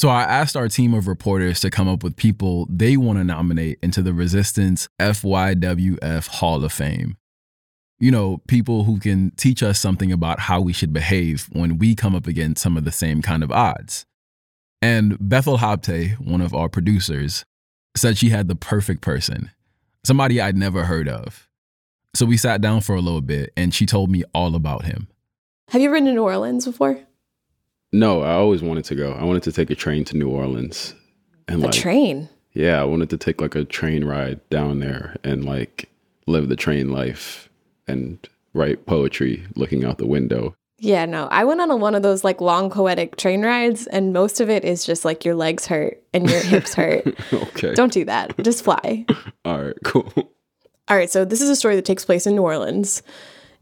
So 0.02 0.09
I 0.09 0.23
asked 0.23 0.56
our 0.56 0.66
team 0.66 0.94
of 0.94 1.06
reporters 1.06 1.61
to 1.61 1.71
come 1.71 1.87
up 1.87 2.02
with 2.02 2.16
people 2.16 2.66
they 2.68 2.97
want 2.97 3.21
to 3.21 3.25
nominate 3.25 3.78
into 3.85 4.02
the 4.02 4.12
Resistance 4.12 4.88
FYWF 4.99 6.26
Hall 6.26 6.64
of 6.64 6.73
Fame. 6.73 7.16
You 8.00 8.11
know, 8.11 8.42
people 8.49 8.82
who 8.82 8.99
can 8.99 9.30
teach 9.37 9.62
us 9.62 9.78
something 9.78 10.11
about 10.11 10.40
how 10.40 10.61
we 10.61 10.73
should 10.73 10.92
behave 10.92 11.49
when 11.52 11.78
we 11.78 11.94
come 11.94 12.16
up 12.16 12.26
against 12.26 12.61
some 12.61 12.76
of 12.76 12.85
the 12.85 12.90
same 12.90 13.23
kind 13.23 13.44
of 13.44 13.52
odds. 13.52 14.04
And 14.82 15.16
Bethel 15.21 15.59
Habte, 15.59 16.18
one 16.18 16.40
of 16.40 16.52
our 16.52 16.68
producers, 16.68 17.44
said 17.97 18.18
she 18.18 18.30
had 18.30 18.49
the 18.49 18.56
perfect 18.56 19.02
person, 19.02 19.52
somebody 20.02 20.40
I'd 20.40 20.56
never 20.56 20.87
heard 20.87 21.09
of. 21.09 21.49
So 22.12 22.26
we 22.26 22.37
sat 22.37 22.61
down 22.61 22.80
for 22.80 22.97
a 22.97 23.00
little 23.00 23.21
bit 23.21 23.52
and 23.56 23.73
she 23.73 23.87
told 23.87 24.11
me 24.11 24.25
all 24.35 24.56
about 24.56 24.85
him. 24.85 25.06
Have 25.68 25.80
you 25.80 25.87
ever 25.87 25.99
been 25.99 26.06
to 26.06 26.12
New 26.12 26.25
Orleans 26.25 26.64
before? 26.64 26.99
No, 27.92 28.22
I 28.22 28.32
always 28.34 28.62
wanted 28.62 28.84
to 28.87 28.94
go. 28.94 29.12
I 29.12 29.25
wanted 29.25 29.42
to 29.44 29.52
take 29.52 29.70
a 29.70 29.75
train 29.75 30.04
to 30.06 30.16
New 30.16 30.28
Orleans, 30.30 30.94
and 31.46 31.62
A 31.62 31.66
like, 31.66 31.75
train. 31.75 32.28
yeah, 32.52 32.80
I 32.80 32.84
wanted 32.84 33.11
to 33.11 33.18
take 33.18 33.40
like 33.40 33.54
a 33.54 33.64
train 33.64 34.04
ride 34.04 34.40
down 34.49 34.78
there 34.80 35.16
and 35.22 35.44
like 35.44 35.88
live 36.26 36.49
the 36.49 36.56
train 36.56 36.90
life 36.90 37.49
and 37.87 38.18
write 38.54 38.87
poetry 38.87 39.44
looking 39.56 39.84
out 39.84 39.99
the 39.99 40.06
window. 40.06 40.54
Yeah, 40.78 41.04
no. 41.04 41.28
I 41.30 41.44
went 41.44 41.61
on 41.61 41.70
a, 41.70 41.76
one 41.76 41.94
of 41.94 42.02
those 42.02 42.25
like 42.25 42.40
long 42.40 42.70
poetic 42.70 43.16
train 43.16 43.42
rides, 43.42 43.87
and 43.87 44.12
most 44.12 44.40
of 44.40 44.49
it 44.50 44.64
is 44.64 44.84
just 44.84 45.04
like 45.04 45.25
your 45.25 45.34
legs 45.34 45.66
hurt 45.66 46.02
and 46.12 46.28
your 46.28 46.40
hips 46.40 46.75
hurt. 46.75 47.06
okay. 47.32 47.75
Don't 47.75 47.92
do 47.92 48.04
that. 48.06 48.37
Just 48.42 48.64
fly. 48.64 49.04
All 49.44 49.62
right. 49.62 49.76
Cool. 49.84 50.12
All 50.88 50.96
right, 50.96 51.11
so 51.11 51.25
this 51.25 51.40
is 51.40 51.49
a 51.49 51.54
story 51.56 51.76
that 51.76 51.84
takes 51.84 52.04
place 52.04 52.26
in 52.26 52.34
New 52.34 52.42
Orleans 52.42 53.02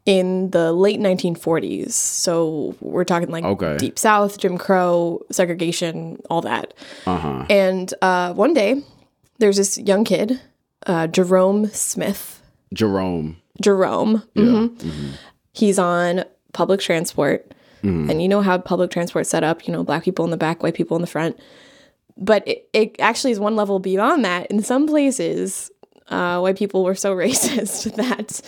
in 0.07 0.51
the 0.51 0.73
late 0.73 0.99
1940s. 1.01 1.93
So 1.93 2.75
we're 2.81 3.05
talking 3.05 3.29
like 3.31 3.45
Okay. 3.45 3.77
Deep 3.77 3.99
South, 3.99 4.39
Jim 4.39 4.59
Crow, 4.59 5.21
segregation, 5.31 6.21
all 6.31 6.41
that. 6.43 6.75
Uh 7.07 7.19
huh. 7.19 7.47
And 7.51 7.93
uh, 8.03 8.33
one 8.35 8.55
day, 8.55 8.83
there's 9.39 9.57
this 9.57 9.79
young 9.79 10.05
kid, 10.05 10.41
uh, 10.87 11.07
Jerome 11.07 11.67
Smith. 11.69 12.43
Jerome. 12.73 13.37
Jerome. 13.61 14.23
Yeah. 14.35 14.43
mhm. 14.45 15.11
He's 15.53 15.79
on 15.79 16.25
public 16.53 16.81
transport. 16.81 17.53
Mhm. 17.83 18.11
And 18.11 18.23
you 18.23 18.29
know 18.29 18.41
how 18.43 18.59
public 18.59 18.91
transport 18.91 19.27
set 19.27 19.43
up, 19.45 19.67
you 19.67 19.73
know, 19.73 19.83
black 19.85 20.03
people 20.05 20.25
in 20.25 20.31
the 20.31 20.37
back, 20.37 20.63
white 20.63 20.75
people 20.75 20.97
in 20.97 21.01
the 21.01 21.07
front. 21.07 21.39
But 22.17 22.47
it, 22.47 22.69
it 22.73 22.97
actually 23.01 23.31
is 23.33 23.41
one 23.41 23.57
level 23.57 23.79
beyond 23.79 24.25
that. 24.25 24.51
In 24.51 24.63
some 24.63 24.87
places, 24.87 25.71
uh, 26.11 26.41
white 26.41 26.59
people 26.59 26.85
were 26.85 26.95
so 26.95 27.15
racist 27.17 27.95
that 27.97 28.41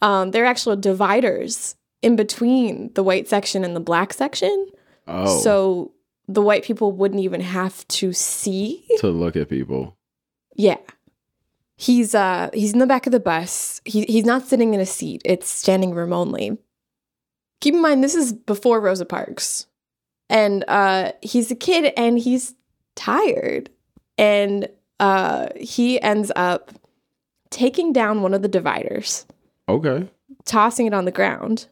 um, 0.00 0.30
there 0.30 0.44
are 0.44 0.46
actual 0.46 0.76
dividers 0.76 1.76
in 2.02 2.16
between 2.16 2.92
the 2.94 3.02
white 3.02 3.28
section 3.28 3.64
and 3.64 3.76
the 3.76 3.80
black 3.80 4.12
section. 4.12 4.66
Oh. 5.06 5.40
So 5.40 5.92
the 6.28 6.42
white 6.42 6.64
people 6.64 6.92
wouldn't 6.92 7.22
even 7.22 7.40
have 7.40 7.86
to 7.88 8.12
see. 8.12 8.84
to 8.98 9.08
look 9.08 9.36
at 9.36 9.48
people. 9.48 9.96
Yeah. 10.54 10.78
He's 11.76 12.14
uh 12.14 12.50
he's 12.54 12.72
in 12.72 12.78
the 12.78 12.86
back 12.86 13.06
of 13.06 13.12
the 13.12 13.20
bus. 13.20 13.80
He 13.84 14.04
he's 14.04 14.24
not 14.24 14.46
sitting 14.46 14.74
in 14.74 14.80
a 14.80 14.86
seat. 14.86 15.22
It's 15.24 15.48
standing 15.48 15.92
room 15.94 16.12
only. 16.12 16.58
Keep 17.60 17.74
in 17.74 17.82
mind 17.82 18.04
this 18.04 18.14
is 18.14 18.32
before 18.32 18.80
Rosa 18.80 19.04
Parks. 19.04 19.66
And 20.28 20.64
uh 20.68 21.12
he's 21.22 21.50
a 21.50 21.56
kid 21.56 21.92
and 21.96 22.18
he's 22.18 22.54
tired. 22.94 23.70
And 24.16 24.68
uh 25.00 25.48
he 25.56 26.00
ends 26.00 26.30
up 26.36 26.70
taking 27.52 27.92
down 27.92 28.22
one 28.22 28.34
of 28.34 28.42
the 28.42 28.48
dividers, 28.48 29.26
Okay. 29.68 30.08
tossing 30.44 30.86
it 30.86 30.94
on 30.94 31.04
the 31.04 31.12
ground, 31.12 31.68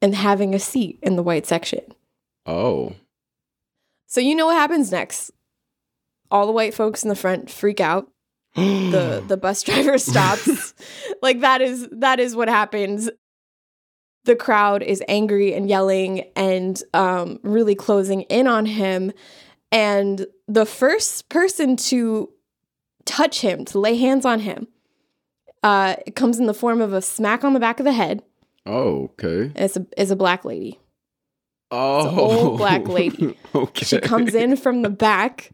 and 0.00 0.14
having 0.14 0.54
a 0.54 0.58
seat 0.58 0.98
in 1.02 1.14
the 1.16 1.22
white 1.22 1.46
section. 1.46 1.82
Oh. 2.46 2.94
So 4.06 4.20
you 4.20 4.34
know 4.34 4.46
what 4.46 4.56
happens 4.56 4.90
next. 4.90 5.30
All 6.30 6.46
the 6.46 6.52
white 6.52 6.74
folks 6.74 7.02
in 7.04 7.08
the 7.08 7.14
front 7.14 7.50
freak 7.50 7.80
out. 7.80 8.08
the 8.54 9.22
the 9.28 9.36
bus 9.36 9.62
driver 9.62 9.96
stops 10.10 10.74
like 11.22 11.40
that 11.40 11.62
is 11.62 11.88
that 11.90 12.20
is 12.20 12.36
what 12.36 12.48
happens 12.48 13.08
the 14.24 14.36
crowd 14.36 14.82
is 14.82 15.02
angry 15.08 15.54
and 15.54 15.70
yelling 15.70 16.24
and 16.36 16.82
um 16.92 17.40
really 17.42 17.74
closing 17.74 18.20
in 18.22 18.46
on 18.46 18.66
him 18.66 19.10
and 19.72 20.26
the 20.48 20.66
first 20.66 21.30
person 21.30 21.76
to 21.76 22.28
touch 23.06 23.40
him 23.40 23.64
to 23.64 23.78
lay 23.80 23.96
hands 23.96 24.26
on 24.26 24.40
him 24.40 24.66
uh 25.62 25.96
it 26.06 26.14
comes 26.16 26.38
in 26.38 26.46
the 26.46 26.54
form 26.54 26.80
of 26.80 26.92
a 26.92 27.02
smack 27.02 27.44
on 27.44 27.52
the 27.54 27.60
back 27.60 27.78
of 27.80 27.84
the 27.84 27.92
head 27.92 28.22
oh. 28.66 29.10
Okay. 29.20 29.50
it's 29.56 29.76
a 29.76 29.86
is 29.96 30.10
a 30.10 30.16
black 30.16 30.44
lady 30.44 30.78
Oh. 31.74 32.18
old 32.18 32.58
black 32.58 32.86
lady. 32.86 33.34
okay. 33.54 33.84
She 33.86 33.98
comes 34.00 34.34
in 34.34 34.56
from 34.56 34.82
the 34.82 34.90
back 34.90 35.50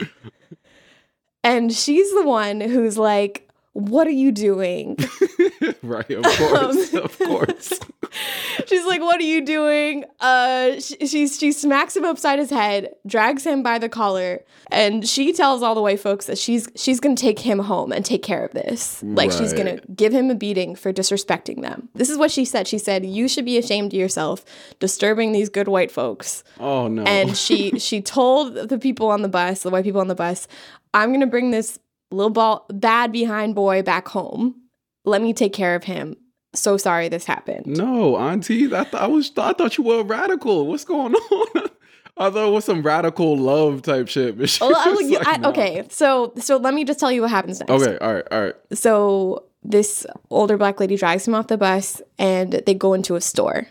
and 1.44 1.72
she's 1.72 2.12
the 2.12 2.24
one 2.24 2.60
who's 2.60 2.98
like, 2.98 3.48
what 3.72 4.08
are 4.08 4.10
you 4.10 4.32
doing? 4.32 4.96
right, 5.84 6.10
of 6.10 6.24
course, 6.24 6.92
Um, 6.94 7.02
of 7.04 7.18
course. 7.18 7.72
She's 8.68 8.84
like, 8.84 9.00
"What 9.00 9.18
are 9.18 9.24
you 9.24 9.40
doing?" 9.44 10.04
Uh, 10.20 10.78
she, 10.78 11.06
she 11.06 11.26
she 11.28 11.52
smacks 11.52 11.96
him 11.96 12.04
upside 12.04 12.38
his 12.38 12.50
head, 12.50 12.90
drags 13.06 13.44
him 13.44 13.62
by 13.62 13.78
the 13.78 13.88
collar, 13.88 14.44
and 14.70 15.08
she 15.08 15.32
tells 15.32 15.62
all 15.62 15.74
the 15.74 15.80
white 15.80 16.00
folks 16.00 16.26
that 16.26 16.36
she's 16.36 16.68
she's 16.76 17.00
gonna 17.00 17.16
take 17.16 17.38
him 17.38 17.60
home 17.60 17.92
and 17.92 18.04
take 18.04 18.22
care 18.22 18.44
of 18.44 18.52
this. 18.52 19.02
Like 19.02 19.32
she's 19.32 19.52
gonna 19.52 19.80
give 19.94 20.12
him 20.12 20.30
a 20.30 20.34
beating 20.34 20.76
for 20.76 20.92
disrespecting 20.92 21.62
them. 21.62 21.88
This 21.94 22.10
is 22.10 22.18
what 22.18 22.30
she 22.30 22.44
said. 22.44 22.68
She 22.68 22.78
said, 22.78 23.06
"You 23.06 23.26
should 23.26 23.46
be 23.46 23.56
ashamed 23.56 23.94
of 23.94 23.98
yourself, 23.98 24.44
disturbing 24.80 25.32
these 25.32 25.48
good 25.48 25.68
white 25.68 25.90
folks." 25.90 26.44
Oh 26.60 26.88
no. 26.88 27.04
And 27.04 27.36
she 27.36 27.78
she 27.78 28.02
told 28.02 28.54
the 28.54 28.78
people 28.78 29.08
on 29.08 29.22
the 29.22 29.28
bus, 29.28 29.62
the 29.62 29.70
white 29.70 29.84
people 29.84 30.02
on 30.02 30.08
the 30.08 30.14
bus, 30.14 30.46
"I'm 30.92 31.10
gonna 31.12 31.26
bring 31.26 31.52
this 31.52 31.78
little 32.10 32.30
ball 32.30 32.66
bad 32.70 33.12
behind 33.12 33.54
boy 33.54 33.82
back 33.82 34.08
home. 34.08 34.62
Let 35.04 35.22
me 35.22 35.32
take 35.32 35.54
care 35.54 35.74
of 35.74 35.84
him." 35.84 36.16
So 36.54 36.76
sorry 36.76 37.08
this 37.08 37.24
happened. 37.24 37.66
no, 37.66 38.16
Auntie, 38.16 38.66
I, 38.74 38.84
th- 38.84 38.94
I 38.94 39.06
was 39.06 39.30
I 39.36 39.52
thought 39.52 39.76
you 39.76 39.84
were 39.84 40.02
radical. 40.02 40.66
What's 40.66 40.84
going 40.84 41.14
on? 41.14 41.70
I 42.16 42.30
thought 42.30 42.48
it 42.48 42.52
was 42.52 42.64
some 42.64 42.82
radical 42.82 43.36
love 43.36 43.82
type 43.82 44.08
shit. 44.08 44.36
But 44.38 44.58
oh, 44.60 44.70
Well, 44.70 44.98
I- 44.98 45.14
like, 45.14 45.44
I- 45.44 45.48
okay, 45.50 45.84
so 45.90 46.32
so 46.38 46.56
let 46.56 46.74
me 46.74 46.84
just 46.84 46.98
tell 47.00 47.12
you 47.12 47.20
what 47.22 47.30
happens 47.30 47.60
next. 47.60 47.70
Okay, 47.70 47.96
all 47.98 48.14
right, 48.14 48.24
all 48.30 48.40
right. 48.44 48.54
So 48.72 49.44
this 49.62 50.06
older 50.30 50.56
black 50.56 50.80
lady 50.80 50.96
drags 50.96 51.28
him 51.28 51.34
off 51.34 51.48
the 51.48 51.58
bus, 51.58 52.00
and 52.18 52.52
they 52.66 52.74
go 52.74 52.94
into 52.94 53.14
a 53.14 53.20
store. 53.20 53.66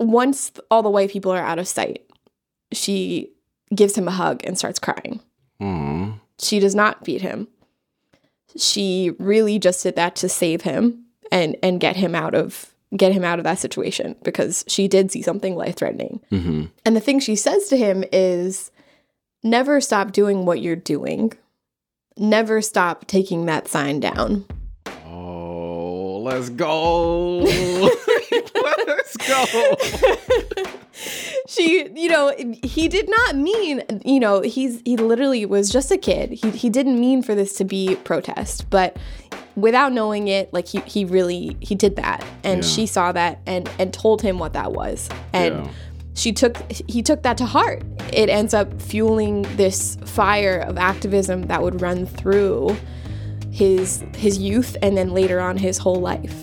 Once 0.00 0.52
all 0.70 0.82
the 0.82 0.90
white 0.90 1.10
people 1.10 1.30
are 1.32 1.42
out 1.42 1.58
of 1.58 1.66
sight, 1.68 2.04
she 2.72 3.30
gives 3.74 3.96
him 3.96 4.08
a 4.08 4.12
hug 4.12 4.40
and 4.44 4.58
starts 4.58 4.78
crying. 4.78 5.20
Aw. 5.60 6.14
She 6.40 6.58
does 6.60 6.74
not 6.74 7.04
beat 7.04 7.20
him. 7.22 7.48
She 8.56 9.12
really 9.18 9.58
just 9.58 9.82
did 9.82 9.96
that 9.96 10.16
to 10.16 10.28
save 10.28 10.62
him 10.62 11.04
and 11.30 11.56
and 11.62 11.80
get 11.80 11.96
him 11.96 12.14
out 12.14 12.34
of 12.34 12.72
get 12.96 13.12
him 13.12 13.24
out 13.24 13.38
of 13.38 13.44
that 13.44 13.58
situation 13.58 14.16
because 14.22 14.64
she 14.66 14.88
did 14.88 15.10
see 15.10 15.22
something 15.22 15.54
life 15.56 15.76
threatening. 15.76 16.20
Mm-hmm. 16.32 16.66
And 16.84 16.96
the 16.96 17.00
thing 17.00 17.20
she 17.20 17.36
says 17.36 17.68
to 17.68 17.76
him 17.76 18.04
is 18.12 18.70
never 19.42 19.80
stop 19.80 20.12
doing 20.12 20.46
what 20.46 20.60
you're 20.60 20.76
doing. 20.76 21.32
Never 22.16 22.62
stop 22.62 23.06
taking 23.06 23.46
that 23.46 23.68
sign 23.68 24.00
down. 24.00 24.46
Oh, 25.06 26.20
let's 26.24 26.48
go. 26.48 27.38
let's 28.86 29.16
go. 29.18 29.76
she, 31.46 31.88
you 31.94 32.08
know, 32.08 32.34
he 32.62 32.88
did 32.88 33.08
not 33.08 33.36
mean, 33.36 33.82
you 34.04 34.18
know, 34.18 34.40
he's 34.40 34.82
he 34.84 34.96
literally 34.96 35.46
was 35.46 35.70
just 35.70 35.90
a 35.90 35.98
kid. 35.98 36.30
He 36.30 36.50
he 36.50 36.70
didn't 36.70 36.98
mean 36.98 37.22
for 37.22 37.34
this 37.34 37.52
to 37.54 37.64
be 37.64 37.96
protest, 37.96 38.68
but 38.70 38.96
without 39.60 39.92
knowing 39.92 40.28
it, 40.28 40.52
like 40.52 40.68
he 40.68 40.80
he 40.80 41.04
really 41.04 41.56
he 41.60 41.74
did 41.74 41.96
that. 41.96 42.24
And 42.44 42.62
Yeah. 42.62 42.68
she 42.68 42.86
saw 42.86 43.12
that 43.12 43.40
and 43.46 43.68
and 43.78 43.92
told 43.92 44.22
him 44.22 44.38
what 44.38 44.52
that 44.52 44.72
was. 44.72 45.08
And 45.32 45.54
Yeah. 45.54 45.70
she 46.14 46.32
took 46.32 46.56
he 46.70 47.02
took 47.02 47.22
that 47.22 47.36
to 47.38 47.46
heart. 47.46 47.82
It 48.12 48.28
ends 48.28 48.54
up 48.54 48.80
fueling 48.80 49.42
this 49.56 49.96
fire 50.04 50.58
of 50.60 50.78
activism 50.78 51.42
that 51.48 51.62
would 51.62 51.80
run 51.82 52.06
through 52.06 52.76
his 53.50 54.04
his 54.16 54.38
youth 54.38 54.76
and 54.82 54.96
then 54.96 55.12
later 55.12 55.40
on 55.40 55.56
his 55.56 55.78
whole 55.78 56.00
life. 56.00 56.34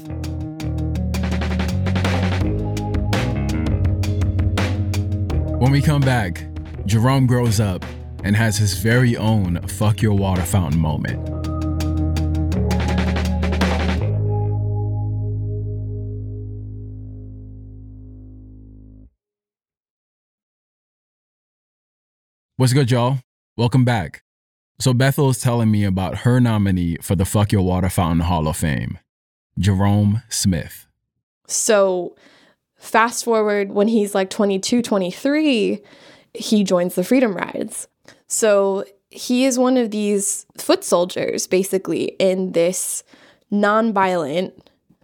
When 5.59 5.71
we 5.71 5.81
come 5.81 6.01
back, 6.01 6.45
Jerome 6.85 7.25
grows 7.25 7.59
up 7.59 7.83
and 8.23 8.35
has 8.35 8.57
his 8.57 8.77
very 8.77 9.15
own 9.17 9.59
fuck 9.67 10.01
your 10.01 10.13
water 10.13 10.41
fountain 10.43 10.79
moment. 10.79 11.27
What's 22.57 22.71
good, 22.71 22.89
y'all? 22.89 23.19
Welcome 23.57 23.83
back. 23.83 24.23
So, 24.79 24.93
Bethel 24.93 25.29
is 25.29 25.41
telling 25.41 25.69
me 25.69 25.83
about 25.83 26.19
her 26.19 26.39
nominee 26.39 26.95
for 27.01 27.13
the 27.13 27.25
Fuck 27.25 27.51
Your 27.51 27.63
Water 27.63 27.89
Fountain 27.89 28.21
Hall 28.21 28.47
of 28.47 28.55
Fame, 28.55 28.97
Jerome 29.59 30.23
Smith. 30.29 30.87
So 31.47 32.15
fast 32.77 33.25
forward 33.25 33.73
when 33.73 33.89
he's 33.89 34.15
like 34.15 34.29
22, 34.29 34.81
23, 34.81 35.81
he 36.33 36.63
joins 36.63 36.95
the 36.95 37.03
Freedom 37.03 37.35
Rides. 37.35 37.89
So 38.27 38.85
he 39.09 39.43
is 39.43 39.59
one 39.59 39.75
of 39.75 39.91
these 39.91 40.45
foot 40.57 40.85
soldiers 40.85 41.47
basically 41.47 42.15
in 42.19 42.53
this 42.53 43.03
nonviolent 43.51 44.53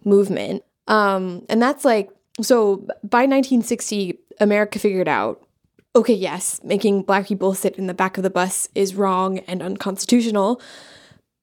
movement. 0.06 0.64
Um, 0.88 1.44
and 1.50 1.60
that's 1.60 1.84
like, 1.84 2.08
so 2.40 2.76
by 3.04 3.26
1960, 3.26 4.18
America 4.40 4.78
figured 4.78 5.06
out 5.06 5.46
okay, 5.94 6.14
yes, 6.14 6.60
making 6.64 7.02
black 7.02 7.26
people 7.26 7.54
sit 7.54 7.76
in 7.76 7.86
the 7.86 7.94
back 7.94 8.16
of 8.16 8.22
the 8.22 8.30
bus 8.30 8.68
is 8.74 8.94
wrong 8.94 9.38
and 9.40 9.62
unconstitutional. 9.62 10.60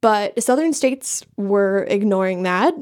But 0.02 0.42
southern 0.42 0.74
states 0.74 1.24
were 1.38 1.86
ignoring 1.90 2.44
that, 2.44 2.74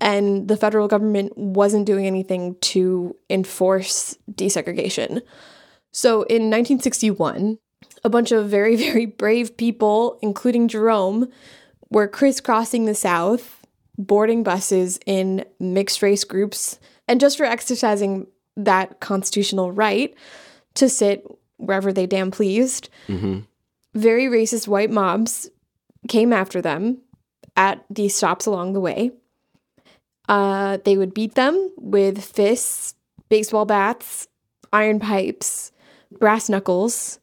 and 0.00 0.46
the 0.46 0.56
federal 0.56 0.88
government 0.88 1.36
wasn't 1.36 1.86
doing 1.86 2.06
anything 2.06 2.56
to 2.60 3.16
enforce 3.30 4.16
desegregation. 4.30 5.22
So 5.92 6.22
in 6.24 6.50
1961, 6.50 7.58
a 8.04 8.10
bunch 8.10 8.30
of 8.30 8.48
very, 8.48 8.76
very 8.90 9.06
brave 9.06 9.56
people, 9.56 10.18
including 10.22 10.68
Jerome, 10.68 11.28
were 11.90 12.08
crisscrossing 12.08 12.84
the 12.84 12.94
South, 12.94 13.64
boarding 13.96 14.42
buses 14.42 14.98
in 15.06 15.44
mixed 15.58 16.02
race 16.02 16.24
groups, 16.24 16.78
and 17.08 17.20
just 17.20 17.38
for 17.38 17.44
exercising 17.46 18.26
that 18.56 19.00
constitutional 19.00 19.72
right 19.72 20.14
to 20.76 20.88
sit 20.88 21.24
wherever 21.58 21.92
they 21.92 22.06
damn 22.06 22.30
pleased 22.30 22.88
Mm-hmm. 23.08 23.40
very 23.94 24.24
racist 24.26 24.68
white 24.68 24.90
mobs 24.90 25.48
came 26.08 26.32
after 26.32 26.60
them 26.62 26.98
at 27.56 27.84
these 27.90 28.14
stops 28.14 28.46
along 28.46 28.72
the 28.74 28.80
way. 28.80 29.10
Uh, 30.28 30.78
they 30.84 30.96
would 30.96 31.14
beat 31.14 31.34
them 31.34 31.70
with 31.76 32.22
fists, 32.24 32.94
baseball 33.28 33.64
bats, 33.64 34.26
iron 34.72 34.98
pipes, 35.00 35.72
brass 36.18 36.48
knuckles. 36.48 37.18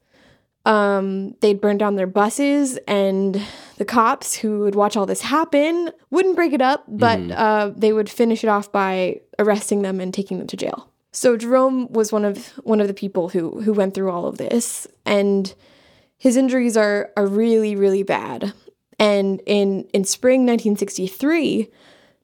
Um, 0.66 1.34
they'd 1.40 1.60
burn 1.60 1.76
down 1.76 1.96
their 1.96 2.06
buses, 2.06 2.78
and 2.88 3.40
the 3.76 3.84
cops 3.84 4.34
who 4.34 4.60
would 4.60 4.74
watch 4.74 4.96
all 4.96 5.04
this 5.04 5.20
happen 5.20 5.90
wouldn't 6.10 6.36
break 6.36 6.54
it 6.54 6.62
up, 6.62 6.84
but 6.88 7.18
Mhm. 7.18 7.34
uh, 7.36 7.70
they 7.76 7.92
would 7.92 8.08
finish 8.08 8.42
it 8.42 8.48
off 8.48 8.72
by 8.72 9.20
arresting 9.38 9.82
them 9.82 10.00
and 10.00 10.12
taking 10.14 10.38
them 10.38 10.46
to 10.46 10.56
jail. 10.56 10.88
So 11.16 11.36
Jerome 11.36 11.90
was 11.92 12.10
one 12.12 12.24
of 12.24 12.48
one 12.64 12.80
of 12.80 12.88
the 12.88 12.94
people 12.94 13.28
who 13.28 13.60
who 13.62 13.72
went 13.72 13.94
through 13.94 14.10
all 14.10 14.26
of 14.26 14.36
this, 14.36 14.86
and 15.06 15.54
his 16.18 16.36
injuries 16.36 16.76
are 16.76 17.10
are 17.16 17.26
really 17.26 17.76
really 17.76 18.02
bad. 18.02 18.52
And 18.98 19.40
in 19.46 19.84
in 19.92 20.04
spring 20.04 20.40
1963, 20.40 21.70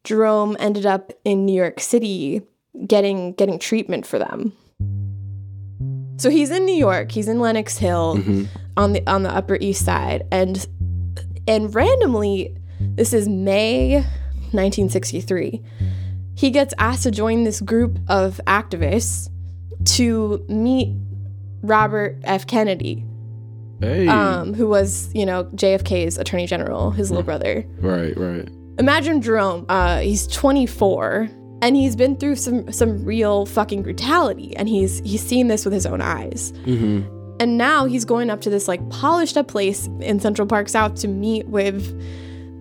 Jerome 0.02 0.56
ended 0.58 0.86
up 0.86 1.12
in 1.24 1.46
New 1.46 1.54
York 1.54 1.78
City 1.78 2.42
getting 2.86 3.32
getting 3.34 3.60
treatment 3.60 4.06
for 4.06 4.18
them. 4.18 4.52
So 6.16 6.28
he's 6.28 6.50
in 6.50 6.64
New 6.66 6.74
York, 6.74 7.12
he's 7.12 7.28
in 7.28 7.38
Lenox 7.40 7.78
Hill 7.78 8.16
Mm-hmm. 8.16 8.44
on 8.76 8.92
the 8.92 9.06
on 9.06 9.22
the 9.22 9.30
Upper 9.34 9.56
East 9.60 9.84
Side 9.84 10.26
and 10.32 10.66
and 11.46 11.72
randomly 11.74 12.56
this 12.96 13.12
is 13.12 13.28
May 13.28 13.94
1963. 14.52 15.62
He 16.40 16.48
gets 16.50 16.72
asked 16.78 17.02
to 17.02 17.10
join 17.10 17.44
this 17.44 17.60
group 17.60 17.98
of 18.08 18.40
activists 18.46 19.28
to 19.96 20.42
meet 20.48 20.88
Robert 21.60 22.18
F. 22.24 22.46
Kennedy, 22.46 23.04
Hey. 23.80 24.08
um, 24.08 24.54
who 24.54 24.66
was, 24.66 25.14
you 25.14 25.26
know, 25.26 25.44
JFK's 25.54 26.16
attorney 26.16 26.46
general, 26.46 26.92
his 26.92 27.10
little 27.10 27.24
brother. 27.24 27.66
right, 27.80 28.16
right. 28.16 28.48
Imagine 28.78 29.20
Jerome. 29.20 29.66
Uh, 29.68 29.98
he's 29.98 30.26
24 30.28 31.28
and 31.60 31.76
he's 31.76 31.94
been 31.94 32.16
through 32.16 32.36
some 32.36 32.72
some 32.72 33.04
real 33.04 33.44
fucking 33.44 33.82
brutality, 33.82 34.56
and 34.56 34.66
he's 34.66 35.00
he's 35.00 35.22
seen 35.22 35.48
this 35.48 35.66
with 35.66 35.74
his 35.74 35.84
own 35.84 36.00
eyes. 36.00 36.52
Mm-hmm. 36.64 37.34
And 37.38 37.58
now 37.58 37.84
he's 37.84 38.06
going 38.06 38.30
up 38.30 38.40
to 38.42 38.48
this 38.50 38.66
like 38.66 38.80
polished 38.88 39.36
up 39.36 39.48
place 39.48 39.86
in 40.00 40.20
Central 40.20 40.48
Park 40.48 40.70
South 40.70 40.94
to 41.02 41.08
meet 41.08 41.46
with 41.48 41.84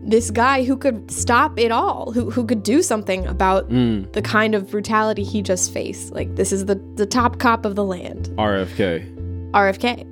this 0.02 0.32
guy 0.32 0.64
who 0.64 0.78
could 0.78 1.12
stop 1.12 1.60
it 1.60 1.72
all, 1.72 2.12
who 2.12 2.30
who 2.32 2.46
could 2.46 2.64
do 2.64 2.82
something 2.82 3.26
about 3.28 3.70
Mm. 3.70 4.12
the 4.14 4.22
kind 4.22 4.56
of 4.56 4.70
brutality 4.72 5.24
he 5.24 5.42
just 5.42 5.74
faced. 5.74 6.14
Like 6.14 6.36
this 6.36 6.52
is 6.52 6.66
the 6.66 6.80
the 6.96 7.06
top 7.06 7.38
cop 7.40 7.66
of 7.66 7.76
the 7.76 7.84
land. 7.84 8.30
RFK. 8.38 9.52
RFK. 9.52 10.06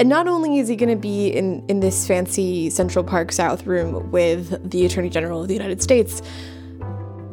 And 0.00 0.08
not 0.08 0.26
only 0.26 0.58
is 0.58 0.68
he 0.68 0.76
going 0.76 0.88
to 0.88 0.96
be 0.96 1.28
in, 1.28 1.62
in 1.68 1.80
this 1.80 2.06
fancy 2.06 2.70
Central 2.70 3.04
Park 3.04 3.30
South 3.30 3.66
room 3.66 4.10
with 4.10 4.68
the 4.68 4.84
Attorney 4.86 5.10
General 5.10 5.42
of 5.42 5.48
the 5.48 5.54
United 5.54 5.82
States, 5.82 6.22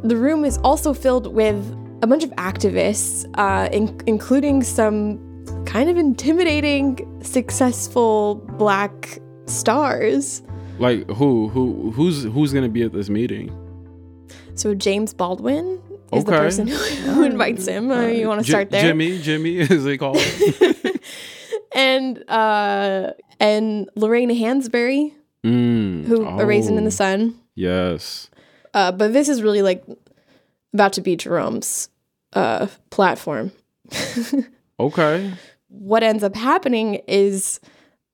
the 0.04 0.16
room 0.16 0.44
is 0.46 0.58
also 0.60 0.94
filled 0.94 1.34
with 1.34 1.56
a 2.02 2.08
bunch 2.08 2.24
of 2.24 2.30
activists, 2.32 3.26
uh, 3.38 3.70
in, 3.72 4.00
including 4.08 4.62
some 4.62 5.20
kind 5.66 5.90
of 5.90 5.98
intimidating, 5.98 7.00
successful 7.24 8.36
black 8.58 9.20
stars. 9.46 10.42
Like 10.80 11.10
who 11.10 11.50
who 11.50 11.92
who's 11.92 12.24
who's 12.24 12.54
gonna 12.54 12.70
be 12.70 12.84
at 12.84 12.94
this 12.94 13.10
meeting? 13.10 13.54
So 14.56 14.74
James 14.74 15.14
Baldwin 15.14 15.82
is 16.14 16.24
the 16.24 16.32
person 16.32 16.68
who, 16.68 16.76
who 16.76 17.24
invites 17.24 17.68
him. 17.68 17.92
Uh, 17.92 18.08
you 18.08 18.28
want 18.28 18.40
to 18.40 18.46
Ji- 18.46 18.52
start 18.52 18.72
there? 18.72 18.82
Jimmy, 18.82 19.20
Jimmy, 19.20 19.58
is 19.60 19.84
they 19.84 19.98
called? 19.98 20.18
and 21.76 22.24
uh 22.30 23.12
and 23.40 23.90
Lorraine 23.96 24.30
Hansberry, 24.30 25.14
mm. 25.44 26.06
who 26.06 26.26
A 26.26 26.46
Raisin 26.46 26.78
in 26.78 26.84
oh, 26.84 26.86
the 26.86 26.92
Sun. 26.92 27.38
Yes. 27.56 28.30
Uh, 28.74 28.92
but 28.92 29.14
this 29.14 29.30
is 29.30 29.42
really 29.42 29.62
like 29.62 29.84
about 30.74 30.94
to 30.94 31.02
be 31.02 31.16
Jerome's 31.16 31.90
uh 32.34 32.68
platform. 32.90 33.52
Okay. 34.82 35.34
what 35.68 36.04
ends 36.04 36.24
up 36.24 36.38
happening 36.38 37.02
is 37.06 37.60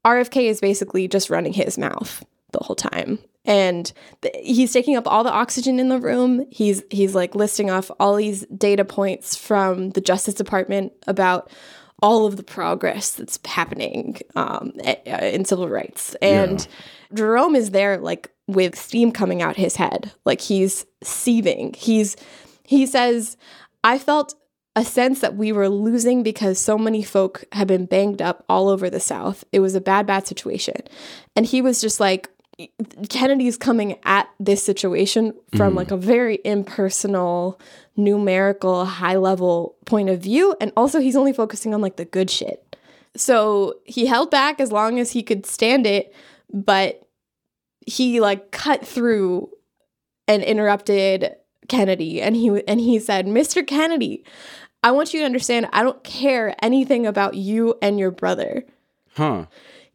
RFK 0.03 0.49
is 0.49 0.59
basically 0.59 1.07
just 1.07 1.29
running 1.29 1.53
his 1.53 1.77
mouth 1.77 2.25
the 2.57 2.63
whole 2.63 2.75
time. 2.75 3.19
And 3.45 3.91
th- 4.21 4.35
he's 4.43 4.73
taking 4.73 4.95
up 4.95 5.07
all 5.07 5.23
the 5.23 5.31
oxygen 5.31 5.79
in 5.79 5.89
the 5.89 5.99
room. 5.99 6.45
He's 6.51 6.83
he's 6.89 7.13
like 7.13 7.35
listing 7.35 7.69
off 7.69 7.91
all 7.99 8.15
these 8.15 8.45
data 8.47 8.83
points 8.83 9.35
from 9.35 9.91
the 9.91 10.01
Justice 10.01 10.33
Department 10.33 10.93
about 11.05 11.51
all 12.01 12.25
of 12.25 12.37
the 12.37 12.43
progress 12.43 13.11
that's 13.11 13.39
happening 13.45 14.19
um, 14.35 14.73
a- 14.83 15.11
uh, 15.11 15.25
in 15.25 15.45
civil 15.45 15.69
rights. 15.69 16.15
And 16.21 16.67
Jerome 17.13 17.55
is 17.55 17.71
there 17.71 17.97
like 17.97 18.31
with 18.47 18.77
steam 18.77 19.11
coming 19.11 19.41
out 19.41 19.55
his 19.55 19.75
head, 19.75 20.11
like 20.25 20.41
he's 20.41 20.85
seething. 21.03 21.73
He's 21.77 22.15
he 22.63 22.87
says, 22.87 23.37
"I 23.83 23.99
felt 23.99 24.33
a 24.75 24.83
sense 24.83 25.21
that 25.21 25.35
we 25.35 25.51
were 25.51 25.69
losing 25.69 26.21
because 26.21 26.59
so 26.59 26.77
many 26.77 27.01
folk 27.01 27.45
had 27.53 27.67
been 27.67 27.85
banged 27.85 28.21
up 28.21 28.43
all 28.49 28.67
over 28.67 28.89
the 28.89 28.99
South. 28.99 29.43
It 29.53 29.61
was 29.61 29.73
a 29.73 29.81
bad, 29.81 30.05
bad 30.05 30.27
situation. 30.27 30.75
And 31.35 31.45
he 31.45 31.61
was 31.61 31.79
just 31.79 31.99
like, 31.99 32.29
Kennedy's 33.09 33.57
coming 33.57 33.97
at 34.03 34.29
this 34.39 34.63
situation 34.63 35.33
from 35.55 35.73
mm. 35.73 35.77
like 35.77 35.91
a 35.91 35.97
very 35.97 36.39
impersonal, 36.45 37.59
numerical, 37.97 38.85
high 38.85 39.17
level 39.17 39.75
point 39.85 40.09
of 40.09 40.21
view. 40.21 40.55
And 40.61 40.71
also, 40.77 40.99
he's 40.99 41.15
only 41.15 41.33
focusing 41.33 41.73
on 41.73 41.81
like 41.81 41.97
the 41.97 42.05
good 42.05 42.29
shit. 42.29 42.75
So 43.15 43.75
he 43.85 44.05
held 44.05 44.31
back 44.31 44.59
as 44.59 44.71
long 44.71 44.99
as 44.99 45.11
he 45.11 45.23
could 45.23 45.45
stand 45.45 45.85
it, 45.85 46.13
but 46.53 47.07
he 47.85 48.19
like 48.19 48.51
cut 48.51 48.85
through 48.85 49.49
and 50.27 50.43
interrupted 50.43 51.35
Kennedy 51.67 52.21
and 52.21 52.35
he 52.35 52.63
and 52.67 52.79
he 52.79 52.99
said, 52.99 53.25
"Mr. 53.25 53.65
Kennedy, 53.65 54.23
I 54.83 54.91
want 54.91 55.13
you 55.13 55.19
to 55.21 55.25
understand 55.25 55.67
I 55.71 55.83
don't 55.83 56.03
care 56.03 56.55
anything 56.63 57.05
about 57.07 57.35
you 57.35 57.75
and 57.81 57.99
your 57.99 58.11
brother." 58.11 58.63
Huh. 59.15 59.45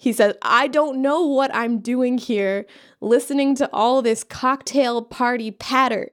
He 0.00 0.12
says, 0.12 0.34
"I 0.42 0.66
don't 0.66 1.02
know 1.02 1.26
what 1.26 1.54
I'm 1.54 1.78
doing 1.78 2.16
here 2.18 2.64
listening 3.02 3.54
to 3.56 3.68
all 3.72 4.00
this 4.02 4.24
cocktail 4.24 5.02
party 5.02 5.50
patter." 5.50 6.10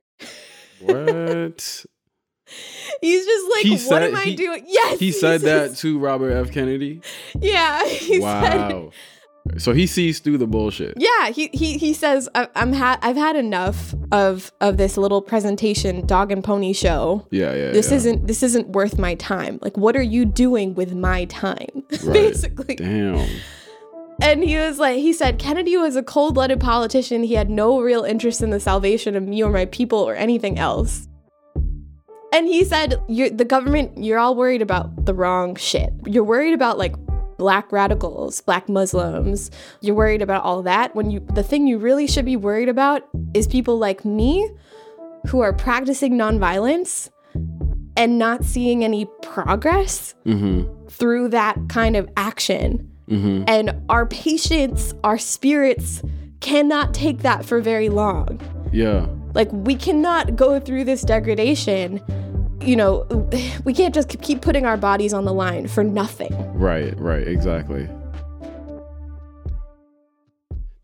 What? 0.81 1.85
He's 3.01 3.25
just 3.25 3.51
like, 3.55 3.63
He 3.63 3.71
"What 3.71 3.79
said- 3.79 4.03
am 4.03 4.15
I 4.15 4.23
he- 4.23 4.35
doing?" 4.35 4.63
Yes. 4.67 4.99
he 4.99 5.11
said 5.11 5.41
that 5.41 5.75
to 5.77 5.99
Robert 5.99 6.31
F. 6.31 6.51
Kennedy. 6.51 7.01
Yeah, 7.39 7.81
Wow. 8.11 8.91
So 9.57 9.71
he 9.71 9.87
sees 9.87 10.19
through 10.19 10.39
the 10.39 10.47
bullshit. 10.47 10.95
Yeah, 10.97 11.29
he 11.29 11.49
he 11.53 11.77
he 11.77 11.93
says 11.93 12.27
I, 12.35 12.49
I'm 12.55 12.73
ha- 12.73 12.99
I've 13.01 13.15
had 13.15 13.37
enough 13.37 13.95
of 14.11 14.51
of 14.59 14.75
this 14.75 14.97
little 14.97 15.21
presentation 15.21 16.05
dog 16.05 16.33
and 16.33 16.43
pony 16.43 16.73
show. 16.73 17.25
Yeah, 17.31 17.53
yeah. 17.55 17.71
This 17.71 17.89
yeah. 17.89 17.95
isn't 17.97 18.27
this 18.27 18.43
isn't 18.43 18.67
worth 18.69 18.99
my 18.99 19.15
time. 19.15 19.59
Like 19.61 19.77
what 19.77 19.95
are 19.95 20.01
you 20.01 20.25
doing 20.25 20.73
with 20.75 20.93
my 20.93 21.23
time? 21.25 21.69
Right. 22.03 22.13
Basically. 22.13 22.75
Damn. 22.75 23.25
And 24.21 24.43
he 24.43 24.57
was 24.57 24.79
like 24.79 24.97
he 24.97 25.13
said 25.13 25.37
Kennedy 25.39 25.77
was 25.77 25.95
a 25.95 26.03
cold-blooded 26.03 26.59
politician. 26.59 27.23
He 27.23 27.35
had 27.35 27.49
no 27.49 27.79
real 27.79 28.03
interest 28.03 28.41
in 28.41 28.49
the 28.49 28.59
salvation 28.59 29.15
of 29.15 29.23
me 29.23 29.43
or 29.43 29.51
my 29.51 29.65
people 29.65 29.99
or 29.99 30.15
anything 30.15 30.57
else. 30.57 31.07
And 32.33 32.47
he 32.47 32.63
said 32.65 33.01
you're 33.07 33.29
the 33.29 33.45
government 33.45 34.03
you're 34.03 34.19
all 34.19 34.35
worried 34.35 34.61
about 34.61 35.05
the 35.05 35.13
wrong 35.13 35.55
shit. 35.55 35.93
You're 36.05 36.23
worried 36.23 36.53
about 36.53 36.77
like 36.77 36.95
black 37.37 37.71
radicals, 37.71 38.41
black 38.41 38.67
Muslims. 38.67 39.51
You're 39.81 39.95
worried 39.95 40.23
about 40.23 40.43
all 40.43 40.63
that 40.63 40.95
when 40.95 41.11
you 41.11 41.19
the 41.33 41.43
thing 41.43 41.67
you 41.67 41.77
really 41.77 42.07
should 42.07 42.25
be 42.25 42.35
worried 42.35 42.69
about 42.69 43.07
is 43.35 43.47
people 43.47 43.77
like 43.77 44.03
me 44.03 44.49
who 45.27 45.41
are 45.41 45.53
practicing 45.53 46.13
nonviolence 46.13 47.09
and 47.95 48.17
not 48.17 48.43
seeing 48.43 48.83
any 48.83 49.05
progress 49.21 50.15
Mm-hmm. 50.25 50.87
through 50.87 51.29
that 51.29 51.57
kind 51.69 51.95
of 51.95 52.09
action. 52.17 52.91
Mm-hmm. 53.09 53.45
And 53.47 53.81
our 53.89 54.05
patience, 54.05 54.93
our 55.03 55.17
spirits 55.17 56.01
cannot 56.39 56.93
take 56.93 57.19
that 57.19 57.45
for 57.45 57.61
very 57.61 57.89
long. 57.89 58.39
Yeah. 58.71 59.07
Like, 59.33 59.51
we 59.51 59.75
cannot 59.75 60.35
go 60.35 60.59
through 60.59 60.83
this 60.83 61.01
degradation. 61.01 62.01
You 62.61 62.75
know, 62.75 63.05
we 63.63 63.73
can't 63.73 63.93
just 63.93 64.21
keep 64.21 64.41
putting 64.41 64.65
our 64.65 64.77
bodies 64.77 65.13
on 65.13 65.25
the 65.25 65.33
line 65.33 65.67
for 65.67 65.83
nothing. 65.83 66.33
Right, 66.53 66.97
right, 66.99 67.27
exactly. 67.27 67.87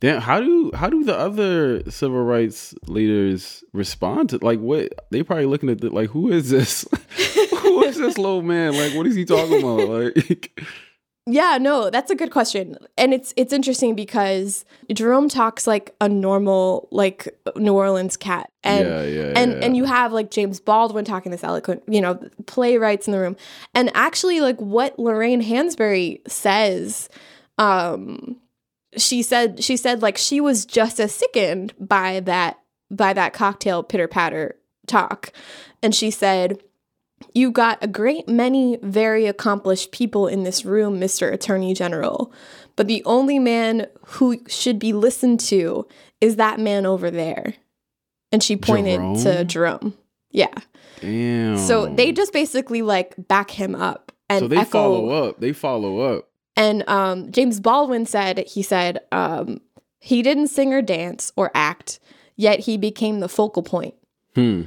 Damn, 0.03 0.19
how 0.19 0.41
do 0.41 0.69
how 0.73 0.89
do 0.89 1.05
the 1.05 1.17
other 1.17 1.89
civil 1.89 2.25
rights 2.25 2.75
leaders 2.87 3.63
respond 3.71 4.31
to 4.31 4.37
like 4.39 4.59
what 4.59 4.91
they 5.11 5.23
probably 5.23 5.45
looking 5.45 5.69
at 5.69 5.79
the, 5.79 5.89
like 5.91 6.09
who 6.09 6.29
is 6.29 6.49
this? 6.49 6.85
who 7.61 7.83
is 7.85 7.97
this 7.97 8.17
little 8.17 8.41
man? 8.41 8.75
Like 8.75 8.93
what 8.95 9.07
is 9.07 9.15
he 9.15 9.23
talking 9.23 9.59
about? 9.59 9.87
Like 9.87 10.61
Yeah, 11.25 11.57
no, 11.59 11.89
that's 11.89 12.11
a 12.11 12.15
good 12.15 12.31
question. 12.31 12.77
And 12.97 13.13
it's 13.13 13.33
it's 13.37 13.53
interesting 13.53 13.95
because 13.95 14.65
Jerome 14.91 15.29
talks 15.29 15.65
like 15.65 15.95
a 16.01 16.09
normal 16.09 16.89
like 16.91 17.29
New 17.55 17.73
Orleans 17.73 18.17
cat. 18.17 18.51
And 18.61 18.87
yeah, 18.87 19.03
yeah, 19.03 19.33
and 19.35 19.51
yeah. 19.53 19.59
and 19.59 19.77
you 19.77 19.85
have 19.85 20.11
like 20.11 20.31
James 20.31 20.59
Baldwin 20.59 21.05
talking 21.05 21.31
this 21.31 21.43
eloquent, 21.43 21.83
you 21.87 22.01
know, 22.01 22.19
playwrights 22.45 23.07
in 23.07 23.13
the 23.13 23.19
room. 23.19 23.37
And 23.73 23.89
actually 23.93 24.41
like 24.41 24.59
what 24.59 24.99
Lorraine 24.99 25.41
Hansberry 25.41 26.19
says 26.29 27.07
um 27.57 28.37
she 28.97 29.21
said 29.21 29.63
she 29.63 29.77
said 29.77 30.01
like 30.01 30.17
she 30.17 30.41
was 30.41 30.65
just 30.65 30.99
as 30.99 31.15
sickened 31.15 31.73
by 31.79 32.19
that 32.21 32.59
by 32.91 33.13
that 33.13 33.31
cocktail 33.31 33.81
pitter 33.81 34.09
patter 34.09 34.57
talk. 34.87 35.31
And 35.81 35.95
she 35.95 36.11
said 36.11 36.61
You've 37.33 37.53
got 37.53 37.83
a 37.83 37.87
great 37.87 38.27
many 38.27 38.77
very 38.81 39.25
accomplished 39.27 39.91
people 39.91 40.27
in 40.27 40.43
this 40.43 40.65
room, 40.65 40.99
Mr. 40.99 41.31
Attorney 41.31 41.73
General. 41.73 42.31
But 42.75 42.87
the 42.87 43.03
only 43.05 43.39
man 43.39 43.87
who 44.05 44.39
should 44.47 44.79
be 44.79 44.93
listened 44.93 45.39
to 45.41 45.87
is 46.21 46.37
that 46.37 46.59
man 46.59 46.85
over 46.85 47.11
there. 47.11 47.55
And 48.31 48.41
she 48.41 48.55
pointed 48.57 48.99
to 49.23 49.43
Jerome? 49.45 49.79
Jerome. 49.79 49.93
Yeah. 50.31 50.53
Damn. 51.01 51.57
So 51.57 51.85
they 51.87 52.11
just 52.11 52.33
basically 52.33 52.81
like 52.81 53.13
back 53.27 53.51
him 53.51 53.75
up 53.75 54.11
and 54.29 54.39
So 54.41 54.47
they 54.47 54.57
echo. 54.57 54.69
follow 54.71 55.09
up. 55.09 55.39
They 55.39 55.53
follow 55.53 55.99
up. 55.99 56.29
And 56.55 56.87
um, 56.87 57.31
James 57.31 57.59
Baldwin 57.59 58.05
said, 58.05 58.39
he 58.47 58.61
said, 58.63 58.99
um, 59.11 59.61
he 59.99 60.21
didn't 60.21 60.47
sing 60.47 60.73
or 60.73 60.81
dance 60.81 61.31
or 61.35 61.51
act, 61.53 61.99
yet 62.35 62.59
he 62.61 62.77
became 62.77 63.19
the 63.19 63.29
focal 63.29 63.63
point. 63.63 63.93
Hmm. 64.35 64.63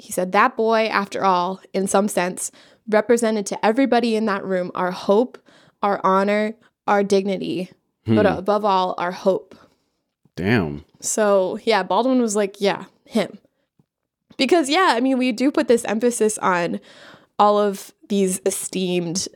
He 0.00 0.12
said, 0.12 0.32
That 0.32 0.56
boy, 0.56 0.86
after 0.86 1.24
all, 1.24 1.60
in 1.72 1.86
some 1.86 2.08
sense, 2.08 2.50
represented 2.88 3.46
to 3.46 3.66
everybody 3.66 4.16
in 4.16 4.26
that 4.26 4.44
room 4.44 4.70
our 4.74 4.90
hope, 4.90 5.38
our 5.82 6.00
honor, 6.04 6.54
our 6.86 7.02
dignity, 7.04 7.70
but 8.06 8.24
Hmm. 8.26 8.38
above 8.38 8.64
all, 8.64 8.94
our 8.98 9.12
hope. 9.12 9.54
Damn. 10.36 10.84
So, 11.00 11.58
yeah, 11.64 11.82
Baldwin 11.82 12.20
was 12.22 12.34
like, 12.36 12.60
Yeah, 12.60 12.84
him. 13.04 13.38
Because, 14.36 14.70
yeah, 14.70 14.92
I 14.96 15.00
mean, 15.00 15.18
we 15.18 15.32
do 15.32 15.50
put 15.50 15.68
this 15.68 15.84
emphasis 15.84 16.38
on 16.38 16.80
all 17.38 17.58
of 17.58 17.92
these 18.08 18.40
esteemed 18.46 19.26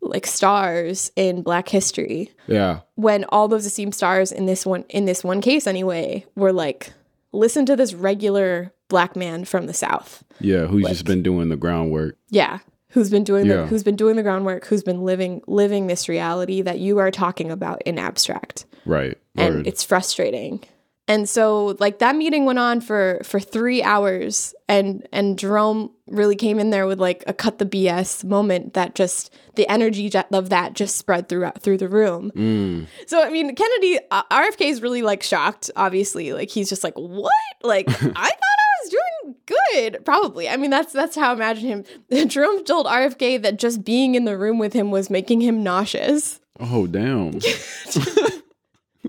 like 0.00 0.26
stars 0.26 1.10
in 1.16 1.42
black 1.42 1.68
history 1.68 2.30
Yeah. 2.46 2.80
when 2.94 3.24
all 3.30 3.48
those 3.48 3.64
esteemed 3.64 3.94
stars 3.94 4.32
in 4.32 4.44
this 4.46 4.66
one 4.66 4.84
in 4.90 5.06
this 5.06 5.24
one 5.24 5.40
case 5.40 5.66
anyway 5.66 6.26
were 6.36 6.52
like 6.52 6.92
listen 7.32 7.64
to 7.66 7.74
this 7.74 7.94
regular 7.94 8.72
black 8.94 9.16
man 9.16 9.44
from 9.44 9.66
the 9.66 9.74
south 9.74 10.22
Yeah. 10.40 10.66
Who's 10.66 10.82
Like- 10.84 10.92
just 10.92 11.04
been 11.04 11.22
doing 11.22 11.48
the 11.48 11.56
groundwork. 11.64 12.16
yeah 12.30 12.58
who's 12.94 13.10
been 13.10 13.24
doing 13.24 13.46
Yeah. 13.46 13.56
the 13.62 13.66
who's 13.66 13.82
been 13.82 13.96
doing 13.96 14.14
the 14.16 14.22
groundwork 14.22 14.66
who's 14.66 14.84
been 14.90 15.02
living 15.04 15.42
living 15.48 15.88
this 15.88 16.08
reality 16.08 16.62
that 16.62 16.78
you 16.78 16.98
are 16.98 17.10
talking 17.10 17.50
about 17.50 17.82
in 17.84 17.98
abstract 17.98 18.66
Right. 18.86 19.16
and 19.36 19.54
Word. 19.56 19.66
it's 19.66 19.82
frustrating 19.82 20.60
and 21.06 21.28
so 21.28 21.76
like 21.80 21.98
that 21.98 22.14
meeting 22.16 22.44
went 22.46 22.58
on 22.60 22.80
for 22.80 23.20
for 23.24 23.38
three 23.40 23.82
hours 23.82 24.54
and 24.68 25.06
and 25.12 25.36
jerome 25.38 25.90
really 26.06 26.36
came 26.36 26.58
in 26.60 26.70
there 26.70 26.86
with 26.86 27.00
like 27.00 27.24
a 27.26 27.32
cut 27.34 27.58
the 27.58 27.66
bs 27.66 28.22
moment 28.24 28.74
that 28.74 28.94
just 28.94 29.30
the 29.56 29.66
energy 29.68 30.08
of 30.32 30.48
that 30.50 30.72
just 30.74 30.96
spread 30.96 31.28
throughout 31.28 31.60
through 31.60 31.78
the 31.78 31.88
room 31.88 32.30
Mm. 32.36 32.86
so 33.06 33.22
I 33.22 33.28
mean, 33.30 33.54
Kennedy, 33.54 33.98
uh, 34.10 34.22
RFK 34.30 34.62
is 34.74 34.80
really 34.82 35.02
like 35.02 35.22
shocked. 35.22 35.70
Obviously, 35.76 36.32
like 36.32 36.50
he's 36.50 36.68
just 36.68 36.82
like, 36.84 36.94
"What? 36.96 37.32
Like 37.62 37.86
I 38.24 38.30
thought 38.40 38.53
was 38.82 38.90
doing 38.90 39.34
good." 39.46 40.04
Probably. 40.04 40.48
I 40.48 40.56
mean, 40.56 40.70
that's 40.70 40.92
that's 40.92 41.16
how 41.16 41.30
I 41.30 41.34
imagine 41.34 41.84
him. 42.10 42.28
Jerome 42.28 42.64
told 42.64 42.86
RFK 42.86 43.42
that 43.42 43.58
just 43.58 43.84
being 43.84 44.14
in 44.14 44.24
the 44.24 44.36
room 44.38 44.58
with 44.58 44.72
him 44.72 44.90
was 44.90 45.10
making 45.10 45.40
him 45.40 45.62
nauseous. 45.62 46.40
Oh 46.60 46.86
damn. 46.86 47.38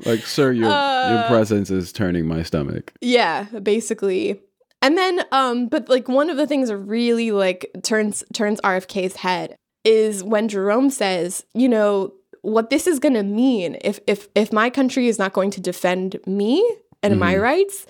Like, 0.06 0.26
sir, 0.26 0.52
your 0.52 0.68
your 0.68 1.20
Uh, 1.20 1.28
presence 1.28 1.72
is 1.72 1.94
turning 1.94 2.28
my 2.28 2.44
stomach. 2.44 2.92
Yeah, 3.00 3.44
basically. 3.64 4.42
And 4.82 4.98
then 4.98 5.22
um 5.32 5.68
but 5.70 5.88
like 5.88 6.10
one 6.10 6.30
of 6.30 6.36
the 6.36 6.46
things 6.46 6.68
that 6.68 6.78
really 6.78 7.32
like 7.32 7.66
turns 7.82 8.22
turns 8.34 8.60
RFK's 8.62 9.16
head 9.16 9.56
is 9.86 10.22
when 10.22 10.50
Jerome 10.50 10.90
says, 10.90 11.46
you 11.54 11.70
know, 11.70 12.12
what 12.42 12.70
this 12.70 12.88
is 12.88 13.00
going 13.00 13.14
to 13.14 13.24
mean 13.24 13.78
if 13.86 14.00
if 14.06 14.28
if 14.36 14.52
my 14.52 14.70
country 14.70 15.08
is 15.08 15.18
not 15.18 15.32
going 15.34 15.50
to 15.52 15.62
defend 15.62 16.20
me 16.28 16.62
and 17.02 17.18
my 17.18 17.36
Mhm. 17.36 17.42
rights, 17.42 17.86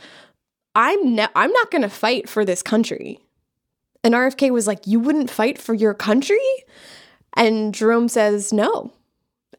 I'm 0.75 1.15
ne- 1.15 1.27
I'm 1.35 1.51
not 1.51 1.71
going 1.71 1.81
to 1.81 1.89
fight 1.89 2.29
for 2.29 2.45
this 2.45 2.61
country. 2.61 3.19
And 4.03 4.13
RFK 4.13 4.51
was 4.51 4.67
like, 4.67 4.85
"You 4.85 4.99
wouldn't 4.99 5.29
fight 5.29 5.57
for 5.57 5.73
your 5.73 5.93
country?" 5.93 6.38
And 7.35 7.73
Jerome 7.73 8.07
says, 8.07 8.53
"No." 8.53 8.91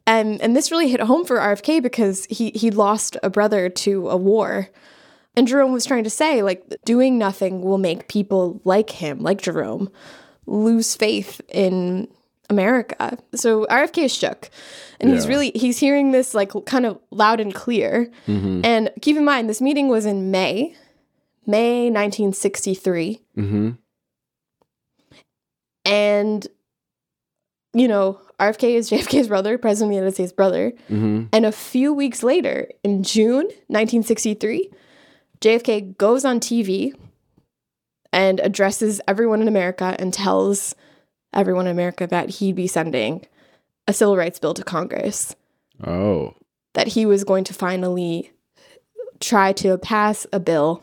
And 0.05 0.41
and 0.41 0.55
this 0.55 0.71
really 0.71 0.87
hit 0.87 1.01
home 1.01 1.25
for 1.25 1.37
RFK 1.37 1.81
because 1.81 2.25
he 2.29 2.51
he 2.51 2.71
lost 2.71 3.17
a 3.23 3.29
brother 3.29 3.69
to 3.69 4.09
a 4.09 4.17
war. 4.17 4.69
And 5.35 5.47
Jerome 5.47 5.71
was 5.71 5.85
trying 5.85 6.03
to 6.03 6.09
say, 6.09 6.41
like, 6.41 6.63
doing 6.83 7.19
nothing 7.19 7.61
will 7.61 7.77
make 7.77 8.07
people 8.07 8.59
like 8.63 8.89
him, 8.89 9.19
like 9.19 9.39
Jerome, 9.39 9.91
lose 10.47 10.95
faith 10.95 11.39
in 11.49 12.07
America. 12.49 13.19
So 13.35 13.65
RFK 13.67 14.05
is 14.05 14.15
shook. 14.15 14.49
And 14.99 15.11
he's 15.11 15.27
really 15.27 15.51
he's 15.53 15.77
hearing 15.77 16.11
this 16.11 16.33
like 16.33 16.51
kind 16.65 16.85
of 16.85 16.99
loud 17.11 17.39
and 17.39 17.53
clear. 17.53 18.09
Mm-hmm. 18.27 18.61
And 18.63 18.89
keep 19.01 19.15
in 19.15 19.25
mind, 19.25 19.47
this 19.49 19.61
meeting 19.61 19.89
was 19.89 20.05
in 20.05 20.31
May, 20.31 20.75
May 21.47 21.85
1963. 21.89 23.21
Mm-hmm. 23.37 23.69
And, 25.85 26.47
you 27.73 27.87
know, 27.87 28.19
RFK 28.39 28.75
is 28.75 28.89
JFK's 28.89 29.27
brother, 29.29 29.57
President 29.57 29.89
of 29.89 29.91
the 29.91 29.95
United 29.95 30.13
States' 30.15 30.33
brother. 30.33 30.71
Mm-hmm. 30.89 31.25
And 31.31 31.45
a 31.45 31.51
few 31.51 31.93
weeks 31.93 32.23
later, 32.23 32.67
in 32.83 33.03
June 33.03 33.45
1963, 33.67 34.69
JFK 35.41 35.97
goes 35.97 36.25
on 36.25 36.39
TV 36.39 36.93
and 38.11 38.39
addresses 38.39 38.99
everyone 39.07 39.41
in 39.41 39.47
America 39.47 39.95
and 39.99 40.13
tells 40.13 40.75
everyone 41.33 41.67
in 41.67 41.71
America 41.71 42.07
that 42.07 42.29
he'd 42.31 42.55
be 42.55 42.67
sending 42.67 43.25
a 43.87 43.93
civil 43.93 44.17
rights 44.17 44.39
bill 44.39 44.53
to 44.53 44.63
Congress, 44.63 45.35
Oh. 45.85 46.33
that 46.73 46.87
he 46.87 47.05
was 47.05 47.23
going 47.23 47.43
to 47.45 47.53
finally 47.53 48.31
try 49.19 49.53
to 49.53 49.77
pass 49.77 50.25
a 50.33 50.39
bill 50.39 50.81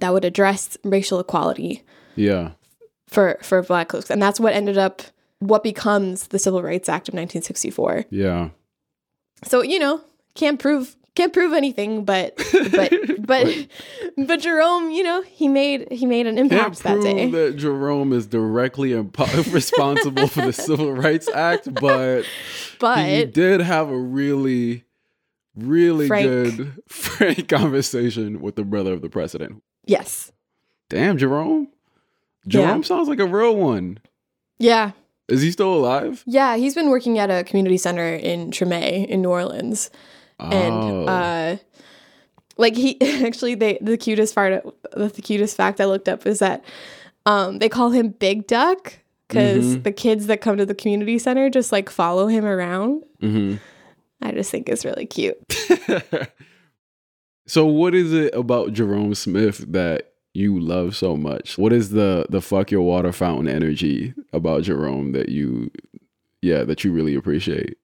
that 0.00 0.12
would 0.12 0.24
address 0.24 0.76
racial 0.84 1.20
equality 1.20 1.82
Yeah. 2.16 2.50
for 3.06 3.38
for 3.42 3.62
black 3.62 3.92
folks. 3.92 4.10
And 4.10 4.20
that's 4.22 4.40
what 4.40 4.52
ended 4.54 4.78
up 4.78 5.02
what 5.40 5.62
becomes 5.62 6.28
the 6.28 6.38
Civil 6.38 6.62
Rights 6.62 6.88
Act 6.88 7.08
of 7.08 7.14
1964. 7.14 8.06
Yeah. 8.10 8.50
So, 9.44 9.62
you 9.62 9.78
know, 9.78 10.00
can't 10.34 10.58
prove 10.58 10.96
can't 11.14 11.32
prove 11.32 11.52
anything, 11.52 12.04
but 12.04 12.36
but 12.72 12.92
but 13.20 13.66
but 14.16 14.40
Jerome, 14.40 14.90
you 14.90 15.02
know, 15.04 15.22
he 15.22 15.46
made 15.48 15.90
he 15.92 16.06
made 16.06 16.26
an 16.26 16.38
impact 16.38 16.82
that 16.82 16.92
prove 17.00 17.04
day. 17.04 17.30
that 17.30 17.56
Jerome 17.56 18.12
is 18.12 18.26
directly 18.26 18.90
impo- 18.90 19.52
responsible 19.54 20.26
for 20.26 20.40
the 20.46 20.52
Civil 20.66 20.92
Rights 20.92 21.28
Act, 21.28 21.72
but 21.80 22.24
but 22.80 23.06
he 23.06 23.26
did 23.26 23.60
have 23.60 23.90
a 23.90 23.96
really, 23.98 24.84
really 25.54 26.08
Frank. 26.08 26.26
good, 26.26 26.72
frank 26.88 27.48
conversation 27.48 28.40
with 28.40 28.56
the 28.56 28.64
brother 28.64 28.92
of 28.92 29.00
the 29.02 29.08
president. 29.08 29.62
Yes. 29.86 30.32
Damn, 30.90 31.16
Jerome. 31.18 31.68
Yeah. 32.44 32.66
Jerome 32.66 32.84
sounds 32.84 33.08
like 33.08 33.18
a 33.20 33.26
real 33.26 33.56
one. 33.56 33.98
Yeah. 34.58 34.92
Is 35.28 35.40
he 35.40 35.50
still 35.50 35.72
alive? 35.74 36.22
Yeah, 36.26 36.56
he's 36.56 36.74
been 36.74 36.90
working 36.90 37.18
at 37.18 37.30
a 37.30 37.44
community 37.44 37.78
center 37.78 38.14
in 38.14 38.50
Treme 38.50 39.06
in 39.08 39.22
New 39.22 39.30
Orleans. 39.30 39.90
And 40.38 40.74
oh. 40.74 41.04
uh 41.06 41.56
like 42.58 42.76
he 42.76 43.00
actually 43.24 43.54
they 43.54 43.78
the 43.80 43.96
cutest 43.96 44.34
part 44.34 44.62
the 44.92 45.10
cutest 45.22 45.56
fact 45.56 45.80
I 45.80 45.86
looked 45.86 46.08
up 46.08 46.26
is 46.26 46.40
that 46.40 46.62
um 47.24 47.58
they 47.58 47.68
call 47.70 47.90
him 47.90 48.08
Big 48.10 48.46
Duck 48.46 48.98
because 49.28 49.76
Mhm. 49.76 49.84
the 49.84 49.92
kids 49.92 50.26
that 50.26 50.42
come 50.42 50.58
to 50.58 50.66
the 50.66 50.74
community 50.74 51.18
center 51.18 51.48
just 51.48 51.72
like 51.72 51.88
follow 51.88 52.26
him 52.26 52.44
around. 52.44 53.02
hmm 53.20 53.54
I 54.20 54.32
just 54.32 54.50
think 54.50 54.68
it's 54.68 54.84
really 54.84 55.06
cute. 55.06 55.36
so, 57.46 57.66
what 57.66 57.94
is 57.94 58.12
it 58.12 58.34
about 58.34 58.72
Jerome 58.72 59.14
Smith 59.14 59.58
that 59.72 60.12
you 60.32 60.58
love 60.58 60.96
so 60.96 61.16
much? 61.16 61.56
What 61.58 61.72
is 61.72 61.90
the 61.90 62.26
the 62.28 62.40
fuck 62.40 62.70
your 62.70 62.82
water 62.82 63.12
fountain 63.12 63.48
energy 63.48 64.14
about 64.32 64.62
Jerome 64.64 65.12
that 65.12 65.28
you, 65.28 65.70
yeah, 66.42 66.64
that 66.64 66.84
you 66.84 66.92
really 66.92 67.14
appreciate? 67.14 67.76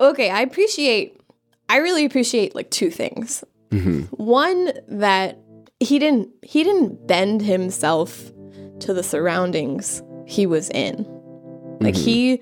Okay, 0.00 0.30
I 0.30 0.40
appreciate 0.42 1.20
I 1.68 1.78
really 1.78 2.04
appreciate 2.04 2.54
like 2.54 2.70
two 2.70 2.90
things. 2.90 3.42
hmm 3.70 4.02
One 4.12 4.72
that 4.88 5.38
he 5.80 5.98
didn't 5.98 6.30
he 6.42 6.62
didn't 6.64 7.06
bend 7.06 7.42
himself 7.42 8.32
to 8.80 8.94
the 8.94 9.02
surroundings 9.02 10.02
he 10.26 10.46
was 10.46 10.70
in. 10.70 11.04
Like 11.80 11.94
Mhm. 11.94 12.04
he 12.04 12.40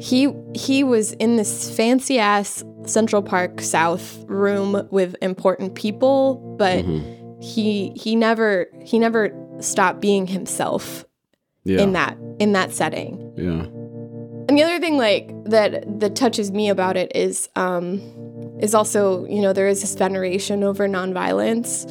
he 0.00 0.28
he 0.54 0.84
was 0.84 1.12
in 1.12 1.36
this 1.36 1.70
fancy 1.76 2.18
ass 2.18 2.64
Central 2.84 3.22
Park 3.22 3.60
South 3.60 4.24
room 4.28 4.86
with 4.90 5.16
important 5.20 5.74
people, 5.74 6.36
but 6.58 6.84
Mhm. 6.84 7.42
he 7.42 7.92
he 7.96 8.14
never 8.16 8.66
he 8.82 8.98
never 8.98 9.32
stopped 9.60 10.00
being 10.00 10.26
himself 10.26 11.04
Yeah, 11.64 11.82
in 11.82 11.92
that 11.92 12.16
in 12.38 12.52
that 12.52 12.72
setting. 12.72 13.18
yeah, 13.36 13.64
And 14.48 14.56
the 14.56 14.62
other 14.62 14.78
thing 14.80 14.96
like 14.96 15.30
that 15.46 15.84
that 16.00 16.14
touches 16.14 16.50
me 16.52 16.68
about 16.68 16.96
it 16.96 17.10
is 17.14 17.48
um 17.56 18.00
is 18.60 18.74
also, 18.74 19.24
you 19.26 19.40
know, 19.40 19.52
there 19.52 19.68
is 19.68 19.80
this 19.80 19.94
veneration 19.94 20.62
over 20.64 20.88
nonviolence. 20.88 21.86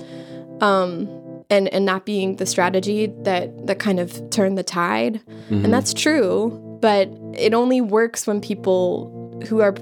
Um 0.61 1.07
and 1.49 1.67
and 1.73 1.85
not 1.85 2.05
being 2.05 2.37
the 2.37 2.45
strategy 2.45 3.07
that 3.23 3.67
that 3.67 3.79
kind 3.79 3.99
of 3.99 4.29
turned 4.31 4.57
the 4.57 4.63
tide. 4.63 5.21
Mhm. 5.51 5.63
And 5.65 5.73
that's 5.73 5.93
true, 5.93 6.59
but 6.81 7.09
it 7.37 7.53
only 7.53 7.81
works 7.81 8.25
when 8.27 8.41
people 8.41 9.41
who 9.47 9.61
are 9.61 9.73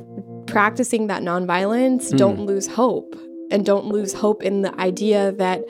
practicing 0.48 1.08
that 1.08 1.22
nonviolence 1.24 2.12
Mm. 2.12 2.18
don't 2.18 2.46
lose 2.46 2.68
hope 2.68 3.16
and 3.52 3.66
don't 3.66 3.88
lose 3.88 4.14
hope 4.14 4.44
in 4.44 4.62
the 4.62 4.80
idea 4.80 5.32
that 5.34 5.64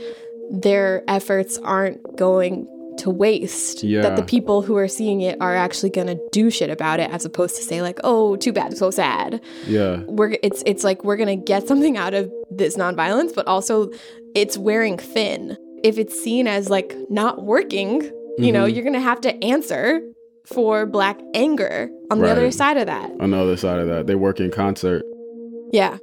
their 0.52 1.04
efforts 1.08 1.58
aren't 1.64 2.16
going 2.18 2.68
to 2.98 3.10
waste. 3.10 3.82
That 3.82 4.16
the 4.16 4.24
people 4.24 4.62
who 4.62 4.78
are 4.78 4.88
seeing 4.88 5.20
it 5.22 5.38
are 5.42 5.54
actually 5.56 5.90
going 5.90 6.08
to 6.08 6.18
do 6.32 6.50
shit 6.50 6.70
about 6.70 7.00
it 7.02 7.10
as 7.12 7.26
opposed 7.26 7.58
to 7.58 7.64
say 7.64 7.82
like, 7.82 8.00
"Oh, 8.06 8.38
too 8.38 8.54
bad, 8.54 8.78
so 8.78 8.90
sad." 8.90 9.42
yeah, 9.68 10.02
We're 10.08 10.38
it's 10.42 10.64
it's 10.66 10.84
like 10.86 11.04
we're 11.04 11.18
going 11.18 11.38
to 11.38 11.44
get 11.44 11.68
something 11.68 11.98
out 11.98 12.14
of 12.14 12.32
this 12.50 12.78
nonviolence, 12.78 13.36
but 13.36 13.48
also 13.48 13.90
it's 14.34 14.58
wearing 14.58 14.98
thin. 14.98 15.58
If 15.84 15.98
it's 15.98 16.18
seen 16.18 16.48
as 16.48 16.70
like 16.70 16.96
not 17.10 17.44
working, 17.44 18.10
you 18.38 18.52
know, 18.54 18.66
Mhm. 18.66 18.74
you're 18.74 18.84
going 18.84 18.94
to 18.94 19.00
have 19.00 19.20
to 19.22 19.44
answer 19.44 20.02
for 20.46 20.86
black 20.86 21.20
anger 21.34 21.90
on 22.12 22.20
the 22.20 22.30
other 22.30 22.52
side 22.52 22.78
of 22.78 22.86
that. 22.88 23.12
on 23.20 23.32
the 23.32 23.38
other 23.38 23.58
side 23.58 23.80
of 23.80 23.88
that, 23.88 24.08
they 24.08 24.16
work 24.16 24.40
in 24.40 24.52
concert. 24.52 25.04
Yeah. 25.72 25.98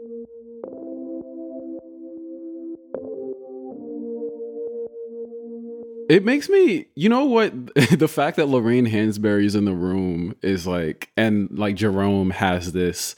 It 6.09 6.25
makes 6.25 6.49
me, 6.49 6.87
you 6.95 7.09
know 7.09 7.25
what? 7.25 7.53
the 7.75 8.09
fact 8.09 8.37
that 8.37 8.47
Lorraine 8.49 8.87
Hansberry 8.87 9.45
is 9.45 9.55
in 9.55 9.65
the 9.65 9.75
room 9.75 10.35
is 10.43 10.67
like, 10.67 11.11
and 11.17 11.49
like 11.57 11.77
Jerome 11.77 12.31
has 12.31 12.73
this 12.73 13.17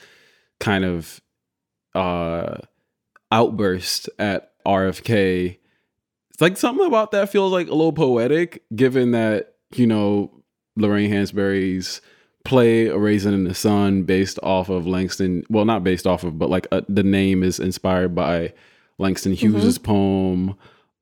kind 0.60 0.84
of 0.84 1.20
uh 1.94 2.56
outburst 3.32 4.08
at 4.18 4.52
RFK. 4.66 5.58
It's 6.30 6.40
like 6.40 6.56
something 6.56 6.86
about 6.86 7.10
that 7.12 7.30
feels 7.30 7.52
like 7.52 7.68
a 7.68 7.74
little 7.74 7.92
poetic, 7.92 8.62
given 8.74 9.10
that, 9.12 9.54
you 9.74 9.86
know, 9.86 10.43
Lorraine 10.76 11.10
Hansberry's 11.10 12.00
play 12.44 12.86
A 12.86 12.98
Raisin 12.98 13.34
in 13.34 13.44
the 13.44 13.54
Sun 13.54 14.02
based 14.02 14.38
off 14.42 14.68
of 14.68 14.86
Langston, 14.86 15.44
well, 15.48 15.64
not 15.64 15.84
based 15.84 16.06
off 16.06 16.24
of, 16.24 16.38
but 16.38 16.50
like 16.50 16.66
uh, 16.72 16.82
the 16.88 17.02
name 17.02 17.42
is 17.42 17.58
inspired 17.58 18.14
by 18.14 18.52
Langston 18.98 19.32
Hughes's 19.32 19.78
poem. 19.78 20.56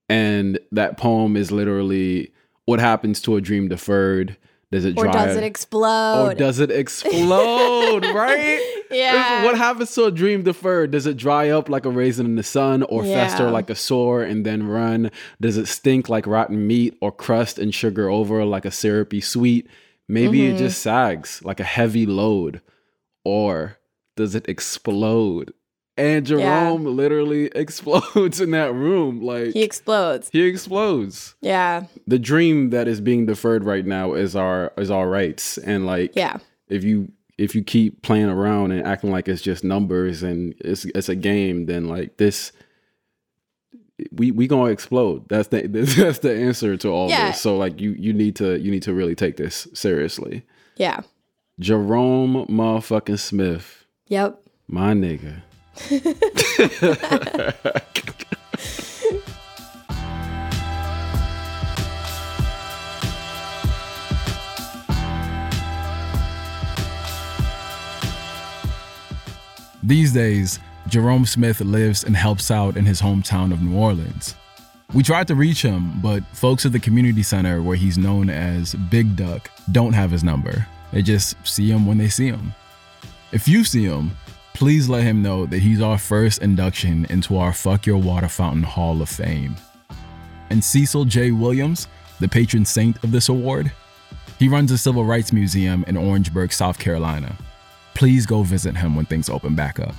And 0.08 0.58
that 0.70 0.98
poem 0.98 1.36
is 1.36 1.50
literally 1.50 2.32
what 2.64 2.80
happens 2.80 3.20
to 3.22 3.36
a 3.36 3.40
dream 3.40 3.68
deferred 3.68 4.36
does 4.72 4.84
it 4.84 4.98
Or 4.98 5.04
dry 5.04 5.12
does 5.26 5.36
it 5.36 5.44
explode? 5.44 6.32
or 6.32 6.34
does 6.34 6.58
it 6.58 6.70
explode 6.72 8.04
right? 8.14 8.60
Yeah. 8.90 9.44
what 9.44 9.56
happens 9.56 9.94
to 9.94 10.04
a 10.06 10.10
dream 10.10 10.42
deferred. 10.42 10.90
Does 10.90 11.06
it 11.06 11.16
dry 11.16 11.50
up 11.50 11.68
like 11.68 11.84
a 11.86 11.90
raisin 11.90 12.26
in 12.26 12.34
the 12.36 12.42
sun 12.42 12.82
or 12.82 13.04
fester 13.04 13.50
like 13.50 13.70
a 13.70 13.74
sore 13.74 14.22
and 14.22 14.44
then 14.44 14.66
run? 14.66 15.10
Does 15.40 15.56
it 15.56 15.66
stink 15.68 16.08
like 16.08 16.26
rotten 16.26 16.66
meat 16.66 16.96
or 17.00 17.12
crust 17.12 17.58
and 17.58 17.72
sugar 17.74 18.08
over 18.08 18.44
like 18.44 18.64
a 18.64 18.70
syrupy 18.70 19.20
sweet? 19.20 19.68
Maybe 20.08 20.40
Mm-hmm. 20.40 20.56
it 20.56 20.58
just 20.58 20.82
sags 20.82 21.40
like 21.44 21.60
a 21.60 21.64
heavy 21.64 22.06
load. 22.06 22.60
Or 23.24 23.78
does 24.16 24.34
it 24.34 24.48
explode 24.48 25.52
and 25.96 26.28
Yeah. 26.28 26.36
Jerome 26.36 26.84
literally 26.84 27.46
explodes 27.54 28.40
in 28.40 28.50
that 28.52 28.72
room 28.74 29.20
like 29.20 29.52
he 29.52 29.62
explodes. 29.62 30.30
he 30.32 30.42
explodes. 30.42 31.34
Yeah. 31.40 31.84
The 32.06 32.18
dream 32.18 32.70
that 32.70 32.88
is 32.88 33.00
being 33.00 33.26
deferred 33.26 33.64
right 33.64 33.84
now 33.86 34.14
is 34.14 34.34
our 34.36 34.72
is 34.76 34.90
our 34.90 35.08
rights, 35.08 35.58
and 35.58 35.84
like 35.86 36.12
Yeah. 36.16 36.38
if 36.68 36.82
you 36.84 37.12
if 37.38 37.54
you 37.54 37.62
keep 37.62 38.02
playing 38.02 38.28
around 38.28 38.72
and 38.72 38.86
acting 38.86 39.10
like 39.10 39.26
it's 39.28 39.42
just 39.42 39.64
numbers 39.64 40.22
and 40.22 40.54
it's 40.60 40.84
it's 40.86 41.08
a 41.08 41.16
game, 41.16 41.66
then 41.66 41.88
like 41.88 42.16
this 42.16 42.52
we 44.12 44.30
we 44.30 44.46
gonna 44.46 44.70
explode. 44.70 45.28
That's 45.28 45.48
the 45.48 45.66
that's 45.68 46.18
the 46.20 46.34
answer 46.34 46.76
to 46.78 46.88
all 46.88 47.08
Yeah. 47.08 47.28
this. 47.28 47.40
So 47.40 47.56
like 47.56 47.80
you 47.80 47.92
you 47.98 48.12
need 48.12 48.36
to 48.36 48.58
you 48.58 48.70
need 48.70 48.82
to 48.84 48.92
really 48.94 49.14
take 49.14 49.36
this 49.36 49.68
seriously. 49.74 50.44
Yeah. 50.76 51.00
Jerome 51.60 52.46
motherfucking 52.48 53.18
Smith, 53.18 53.84
Yep. 54.08 54.40
my 54.68 54.94
nigga. 54.94 55.42
These 69.84 70.12
days, 70.12 70.60
Jerome 70.88 71.26
Smith 71.26 71.60
lives 71.60 72.04
and 72.04 72.14
helps 72.16 72.50
out 72.50 72.76
in 72.76 72.84
his 72.84 73.00
hometown 73.00 73.52
of 73.52 73.62
New 73.62 73.76
Orleans. 73.76 74.34
We 74.94 75.02
tried 75.02 75.26
to 75.28 75.34
reach 75.34 75.62
him, 75.62 76.00
but 76.00 76.22
folks 76.34 76.66
at 76.66 76.72
the 76.72 76.78
community 76.78 77.22
center, 77.22 77.62
where 77.62 77.76
he's 77.76 77.96
known 77.96 78.28
as 78.28 78.74
Big 78.74 79.16
Duck, 79.16 79.50
don't 79.72 79.94
have 79.94 80.10
his 80.10 80.22
number. 80.22 80.66
They 80.92 81.02
just 81.02 81.34
see 81.46 81.70
him 81.70 81.86
when 81.86 81.98
they 81.98 82.08
see 82.08 82.26
him. 82.26 82.54
If 83.32 83.48
you 83.48 83.64
see 83.64 83.84
him, 83.84 84.12
please 84.54 84.88
let 84.88 85.02
him 85.02 85.22
know 85.22 85.46
that 85.46 85.58
he's 85.60 85.80
our 85.80 85.98
first 85.98 86.42
induction 86.42 87.06
into 87.10 87.36
our 87.36 87.52
Fuck 87.52 87.86
Your 87.86 87.98
Water 87.98 88.28
Fountain 88.28 88.62
Hall 88.62 89.02
of 89.02 89.08
Fame. 89.08 89.56
And 90.50 90.62
Cecil 90.62 91.06
J. 91.06 91.30
Williams, 91.30 91.88
the 92.20 92.28
patron 92.28 92.64
saint 92.64 93.02
of 93.02 93.12
this 93.12 93.28
award, 93.28 93.72
he 94.38 94.48
runs 94.48 94.70
a 94.70 94.78
civil 94.78 95.04
rights 95.04 95.32
museum 95.32 95.84
in 95.86 95.96
Orangeburg, 95.96 96.52
South 96.52 96.78
Carolina 96.78 97.36
please 97.94 98.26
go 98.26 98.42
visit 98.42 98.76
him 98.76 98.96
when 98.96 99.06
things 99.06 99.28
open 99.28 99.54
back 99.54 99.80
up. 99.80 99.94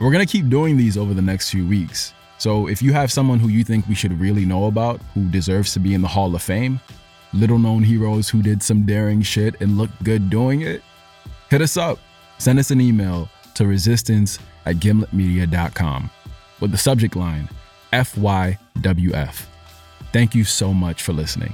We're 0.00 0.12
gonna 0.12 0.26
keep 0.26 0.48
doing 0.48 0.76
these 0.76 0.96
over 0.96 1.14
the 1.14 1.22
next 1.22 1.50
few 1.50 1.66
weeks. 1.66 2.14
So 2.38 2.68
if 2.68 2.80
you 2.80 2.92
have 2.92 3.10
someone 3.10 3.40
who 3.40 3.48
you 3.48 3.64
think 3.64 3.88
we 3.88 3.94
should 3.94 4.18
really 4.20 4.44
know 4.44 4.66
about 4.66 5.00
who 5.14 5.28
deserves 5.28 5.72
to 5.72 5.80
be 5.80 5.94
in 5.94 6.02
the 6.02 6.08
Hall 6.08 6.34
of 6.34 6.42
Fame, 6.42 6.80
little 7.32 7.58
known 7.58 7.82
heroes 7.82 8.28
who 8.28 8.42
did 8.42 8.62
some 8.62 8.86
daring 8.86 9.22
shit 9.22 9.60
and 9.60 9.76
looked 9.76 10.02
good 10.04 10.30
doing 10.30 10.60
it, 10.60 10.82
hit 11.50 11.60
us 11.60 11.76
up. 11.76 11.98
Send 12.38 12.58
us 12.58 12.70
an 12.70 12.80
email 12.80 13.28
to 13.54 13.66
resistance 13.66 14.38
at 14.66 14.76
gimletmedia.com 14.76 16.10
with 16.60 16.70
the 16.70 16.78
subject 16.78 17.16
line 17.16 17.48
FYWF. 17.92 19.44
Thank 20.12 20.34
you 20.34 20.44
so 20.44 20.72
much 20.72 21.02
for 21.02 21.12
listening. 21.12 21.52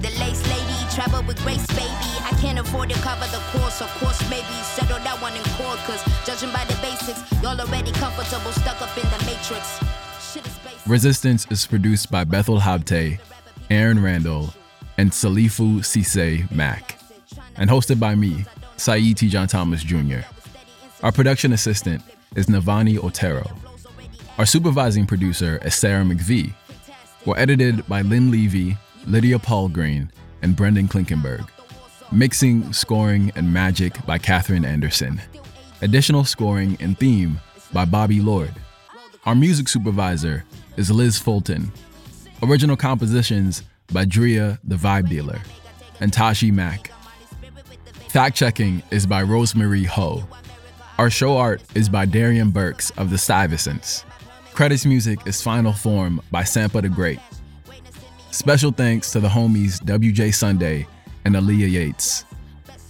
The 0.00 0.10
lace 0.20 0.46
lady 0.48 0.94
travel 0.94 1.22
with 1.26 1.42
grace, 1.42 1.66
baby. 1.68 1.88
I 2.24 2.36
can't 2.40 2.58
afford 2.58 2.90
to 2.90 2.96
cover 3.00 3.26
the 3.26 3.42
course, 3.58 3.80
of 3.80 3.88
course, 3.98 4.20
maybe 4.30 4.44
settle 4.62 4.98
that 4.98 5.20
one 5.20 5.34
in 5.34 5.42
court. 5.56 5.78
Cause 5.80 6.02
judging 6.24 6.52
by 6.52 6.64
the 6.64 6.78
basics, 6.80 7.20
y'all 7.42 7.60
already 7.60 7.92
comfortable, 7.92 8.52
stuck 8.52 8.80
up 8.80 8.96
in 8.96 9.04
the 9.10 9.24
matrix. 9.26 9.80
Is. 10.36 10.86
Resistance 10.86 11.46
is 11.50 11.66
produced 11.66 12.10
by 12.10 12.24
Bethel 12.24 12.58
Habte, 12.60 13.18
Aaron 13.70 14.02
Randall, 14.02 14.52
and 14.98 15.10
Salifu 15.10 15.84
Sise 15.84 16.50
Mack, 16.50 16.93
and 17.56 17.70
hosted 17.70 18.00
by 18.00 18.14
me, 18.14 18.44
Saidu 18.76 19.14
Tejan-Thomas 19.14 19.82
Jr. 19.82 20.26
Our 21.02 21.12
production 21.12 21.52
assistant 21.52 22.02
is 22.34 22.46
Navani 22.46 23.02
Otero. 23.02 23.50
Our 24.38 24.46
supervising 24.46 25.06
producer 25.06 25.60
is 25.64 25.74
Sarah 25.74 26.04
McVie. 26.04 26.54
We're 27.24 27.38
edited 27.38 27.86
by 27.86 28.02
Lynn 28.02 28.30
Levy, 28.30 28.76
Lydia 29.06 29.38
Polgreen, 29.38 30.10
and 30.42 30.56
Brendan 30.56 30.88
Klinkenberg. 30.88 31.48
Mixing, 32.10 32.72
scoring, 32.72 33.32
and 33.36 33.52
magic 33.52 34.04
by 34.06 34.18
Katherine 34.18 34.64
Anderson. 34.64 35.20
Additional 35.82 36.24
scoring 36.24 36.76
and 36.80 36.98
theme 36.98 37.40
by 37.72 37.84
Bobby 37.84 38.20
Lord. 38.20 38.52
Our 39.26 39.34
music 39.34 39.68
supervisor 39.68 40.44
is 40.76 40.90
Liz 40.90 41.18
Fulton. 41.18 41.72
Original 42.42 42.76
compositions 42.76 43.62
by 43.92 44.04
Drea 44.04 44.58
the 44.64 44.76
Vibe 44.76 45.08
Dealer 45.08 45.40
and 46.00 46.12
Tashi 46.12 46.50
Mack. 46.50 46.90
Fact 48.14 48.36
checking 48.36 48.80
is 48.92 49.06
by 49.06 49.24
Rosemary 49.24 49.82
Ho. 49.82 50.22
Our 50.98 51.10
show 51.10 51.36
art 51.36 51.60
is 51.74 51.88
by 51.88 52.06
Darian 52.06 52.52
Burks 52.52 52.90
of 52.90 53.10
the 53.10 53.18
Stuyvesants. 53.18 54.04
Credits 54.52 54.86
music 54.86 55.18
is 55.26 55.42
Final 55.42 55.72
Form 55.72 56.20
by 56.30 56.44
Sampa 56.44 56.80
the 56.80 56.88
Great. 56.88 57.18
Special 58.30 58.70
thanks 58.70 59.10
to 59.10 59.18
the 59.18 59.26
homies 59.26 59.82
WJ 59.82 60.32
Sunday 60.32 60.86
and 61.24 61.34
Aaliyah 61.34 61.72
Yates. 61.72 62.24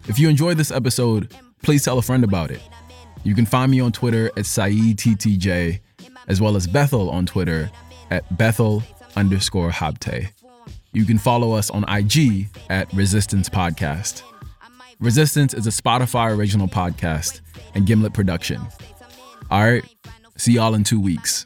If 0.08 0.18
you 0.18 0.28
enjoyed 0.28 0.58
this 0.58 0.70
episode, 0.70 1.34
please 1.62 1.82
tell 1.82 1.96
a 1.96 2.02
friend 2.02 2.22
about 2.22 2.50
it. 2.50 2.60
You 3.22 3.34
can 3.34 3.46
find 3.46 3.70
me 3.72 3.80
on 3.80 3.92
Twitter 3.92 4.26
at 4.26 4.44
SaiduTTJ, 4.44 5.80
as 6.28 6.42
well 6.42 6.54
as 6.54 6.66
Bethel 6.66 7.08
on 7.08 7.24
Twitter 7.24 7.70
at 8.10 8.36
Bethel 8.36 8.82
underscore 9.16 9.70
Habte. 9.70 10.32
You 10.92 11.06
can 11.06 11.16
follow 11.16 11.52
us 11.52 11.70
on 11.70 11.86
IG 11.88 12.50
at 12.68 12.92
Resistance 12.92 13.48
Podcast. 13.48 14.22
Resistance 15.00 15.54
is 15.54 15.66
a 15.66 15.70
Spotify 15.70 16.36
original 16.36 16.68
podcast 16.68 17.40
and 17.74 17.86
Gimlet 17.86 18.12
production. 18.12 18.60
All 19.50 19.62
right, 19.62 19.84
see 20.36 20.52
y'all 20.52 20.74
in 20.74 20.84
two 20.84 21.00
weeks. 21.00 21.44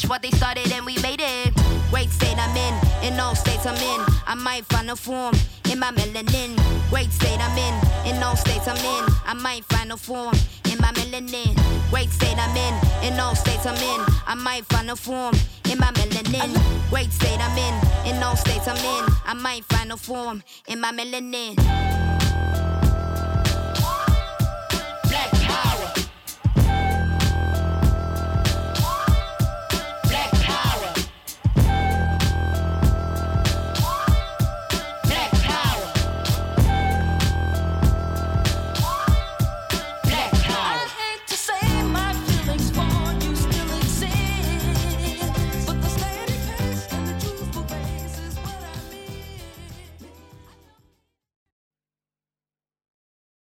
Finish 0.00 0.10
what 0.10 0.22
they 0.22 0.30
started 0.30 0.70
and 0.72 0.86
we 0.86 0.96
made 1.02 1.20
it. 1.20 1.54
Great 1.90 2.10
state 2.10 2.36
I'm 2.36 2.56
in, 2.56 3.12
in 3.12 3.20
all 3.20 3.34
states 3.34 3.66
I'm 3.66 3.74
in. 3.74 4.00
I 4.26 4.34
might 4.34 4.64
find 4.66 4.90
a 4.90 4.96
form 4.96 5.34
in 5.70 5.78
my 5.78 5.90
melanin. 5.92 6.56
Great 6.90 7.10
state 7.12 7.38
I'm 7.40 7.58
in, 7.58 8.14
in 8.16 8.22
all 8.22 8.36
states 8.36 8.68
I'm 8.68 8.76
in. 8.76 9.04
I 9.26 9.34
might 9.34 9.64
find 9.64 9.92
a 9.92 9.96
form 9.96 10.34
in 10.70 10.78
my 10.78 10.92
melanin. 10.92 11.54
Great 11.90 12.10
state 12.10 12.38
I'm 12.38 12.56
in, 12.56 13.12
in 13.12 13.20
all 13.20 13.34
states 13.34 13.66
I'm 13.66 13.76
in. 13.76 14.00
I 14.26 14.34
might 14.34 14.64
find 14.66 14.90
a 14.90 14.96
form 14.96 15.34
in 15.70 15.78
my 15.78 15.90
melanin. 15.92 16.50
Great 16.90 17.12
state 17.12 17.40
I'm 17.40 17.58
in, 17.58 18.14
in 18.16 18.22
all 18.22 18.36
states 18.36 18.68
I'm 18.68 18.76
in. 18.76 19.14
I 19.26 19.34
might 19.34 19.64
find 19.64 19.92
a 19.92 19.96
form 19.96 20.42
in 20.68 20.80
my 20.80 20.92
melanin. 20.92 21.99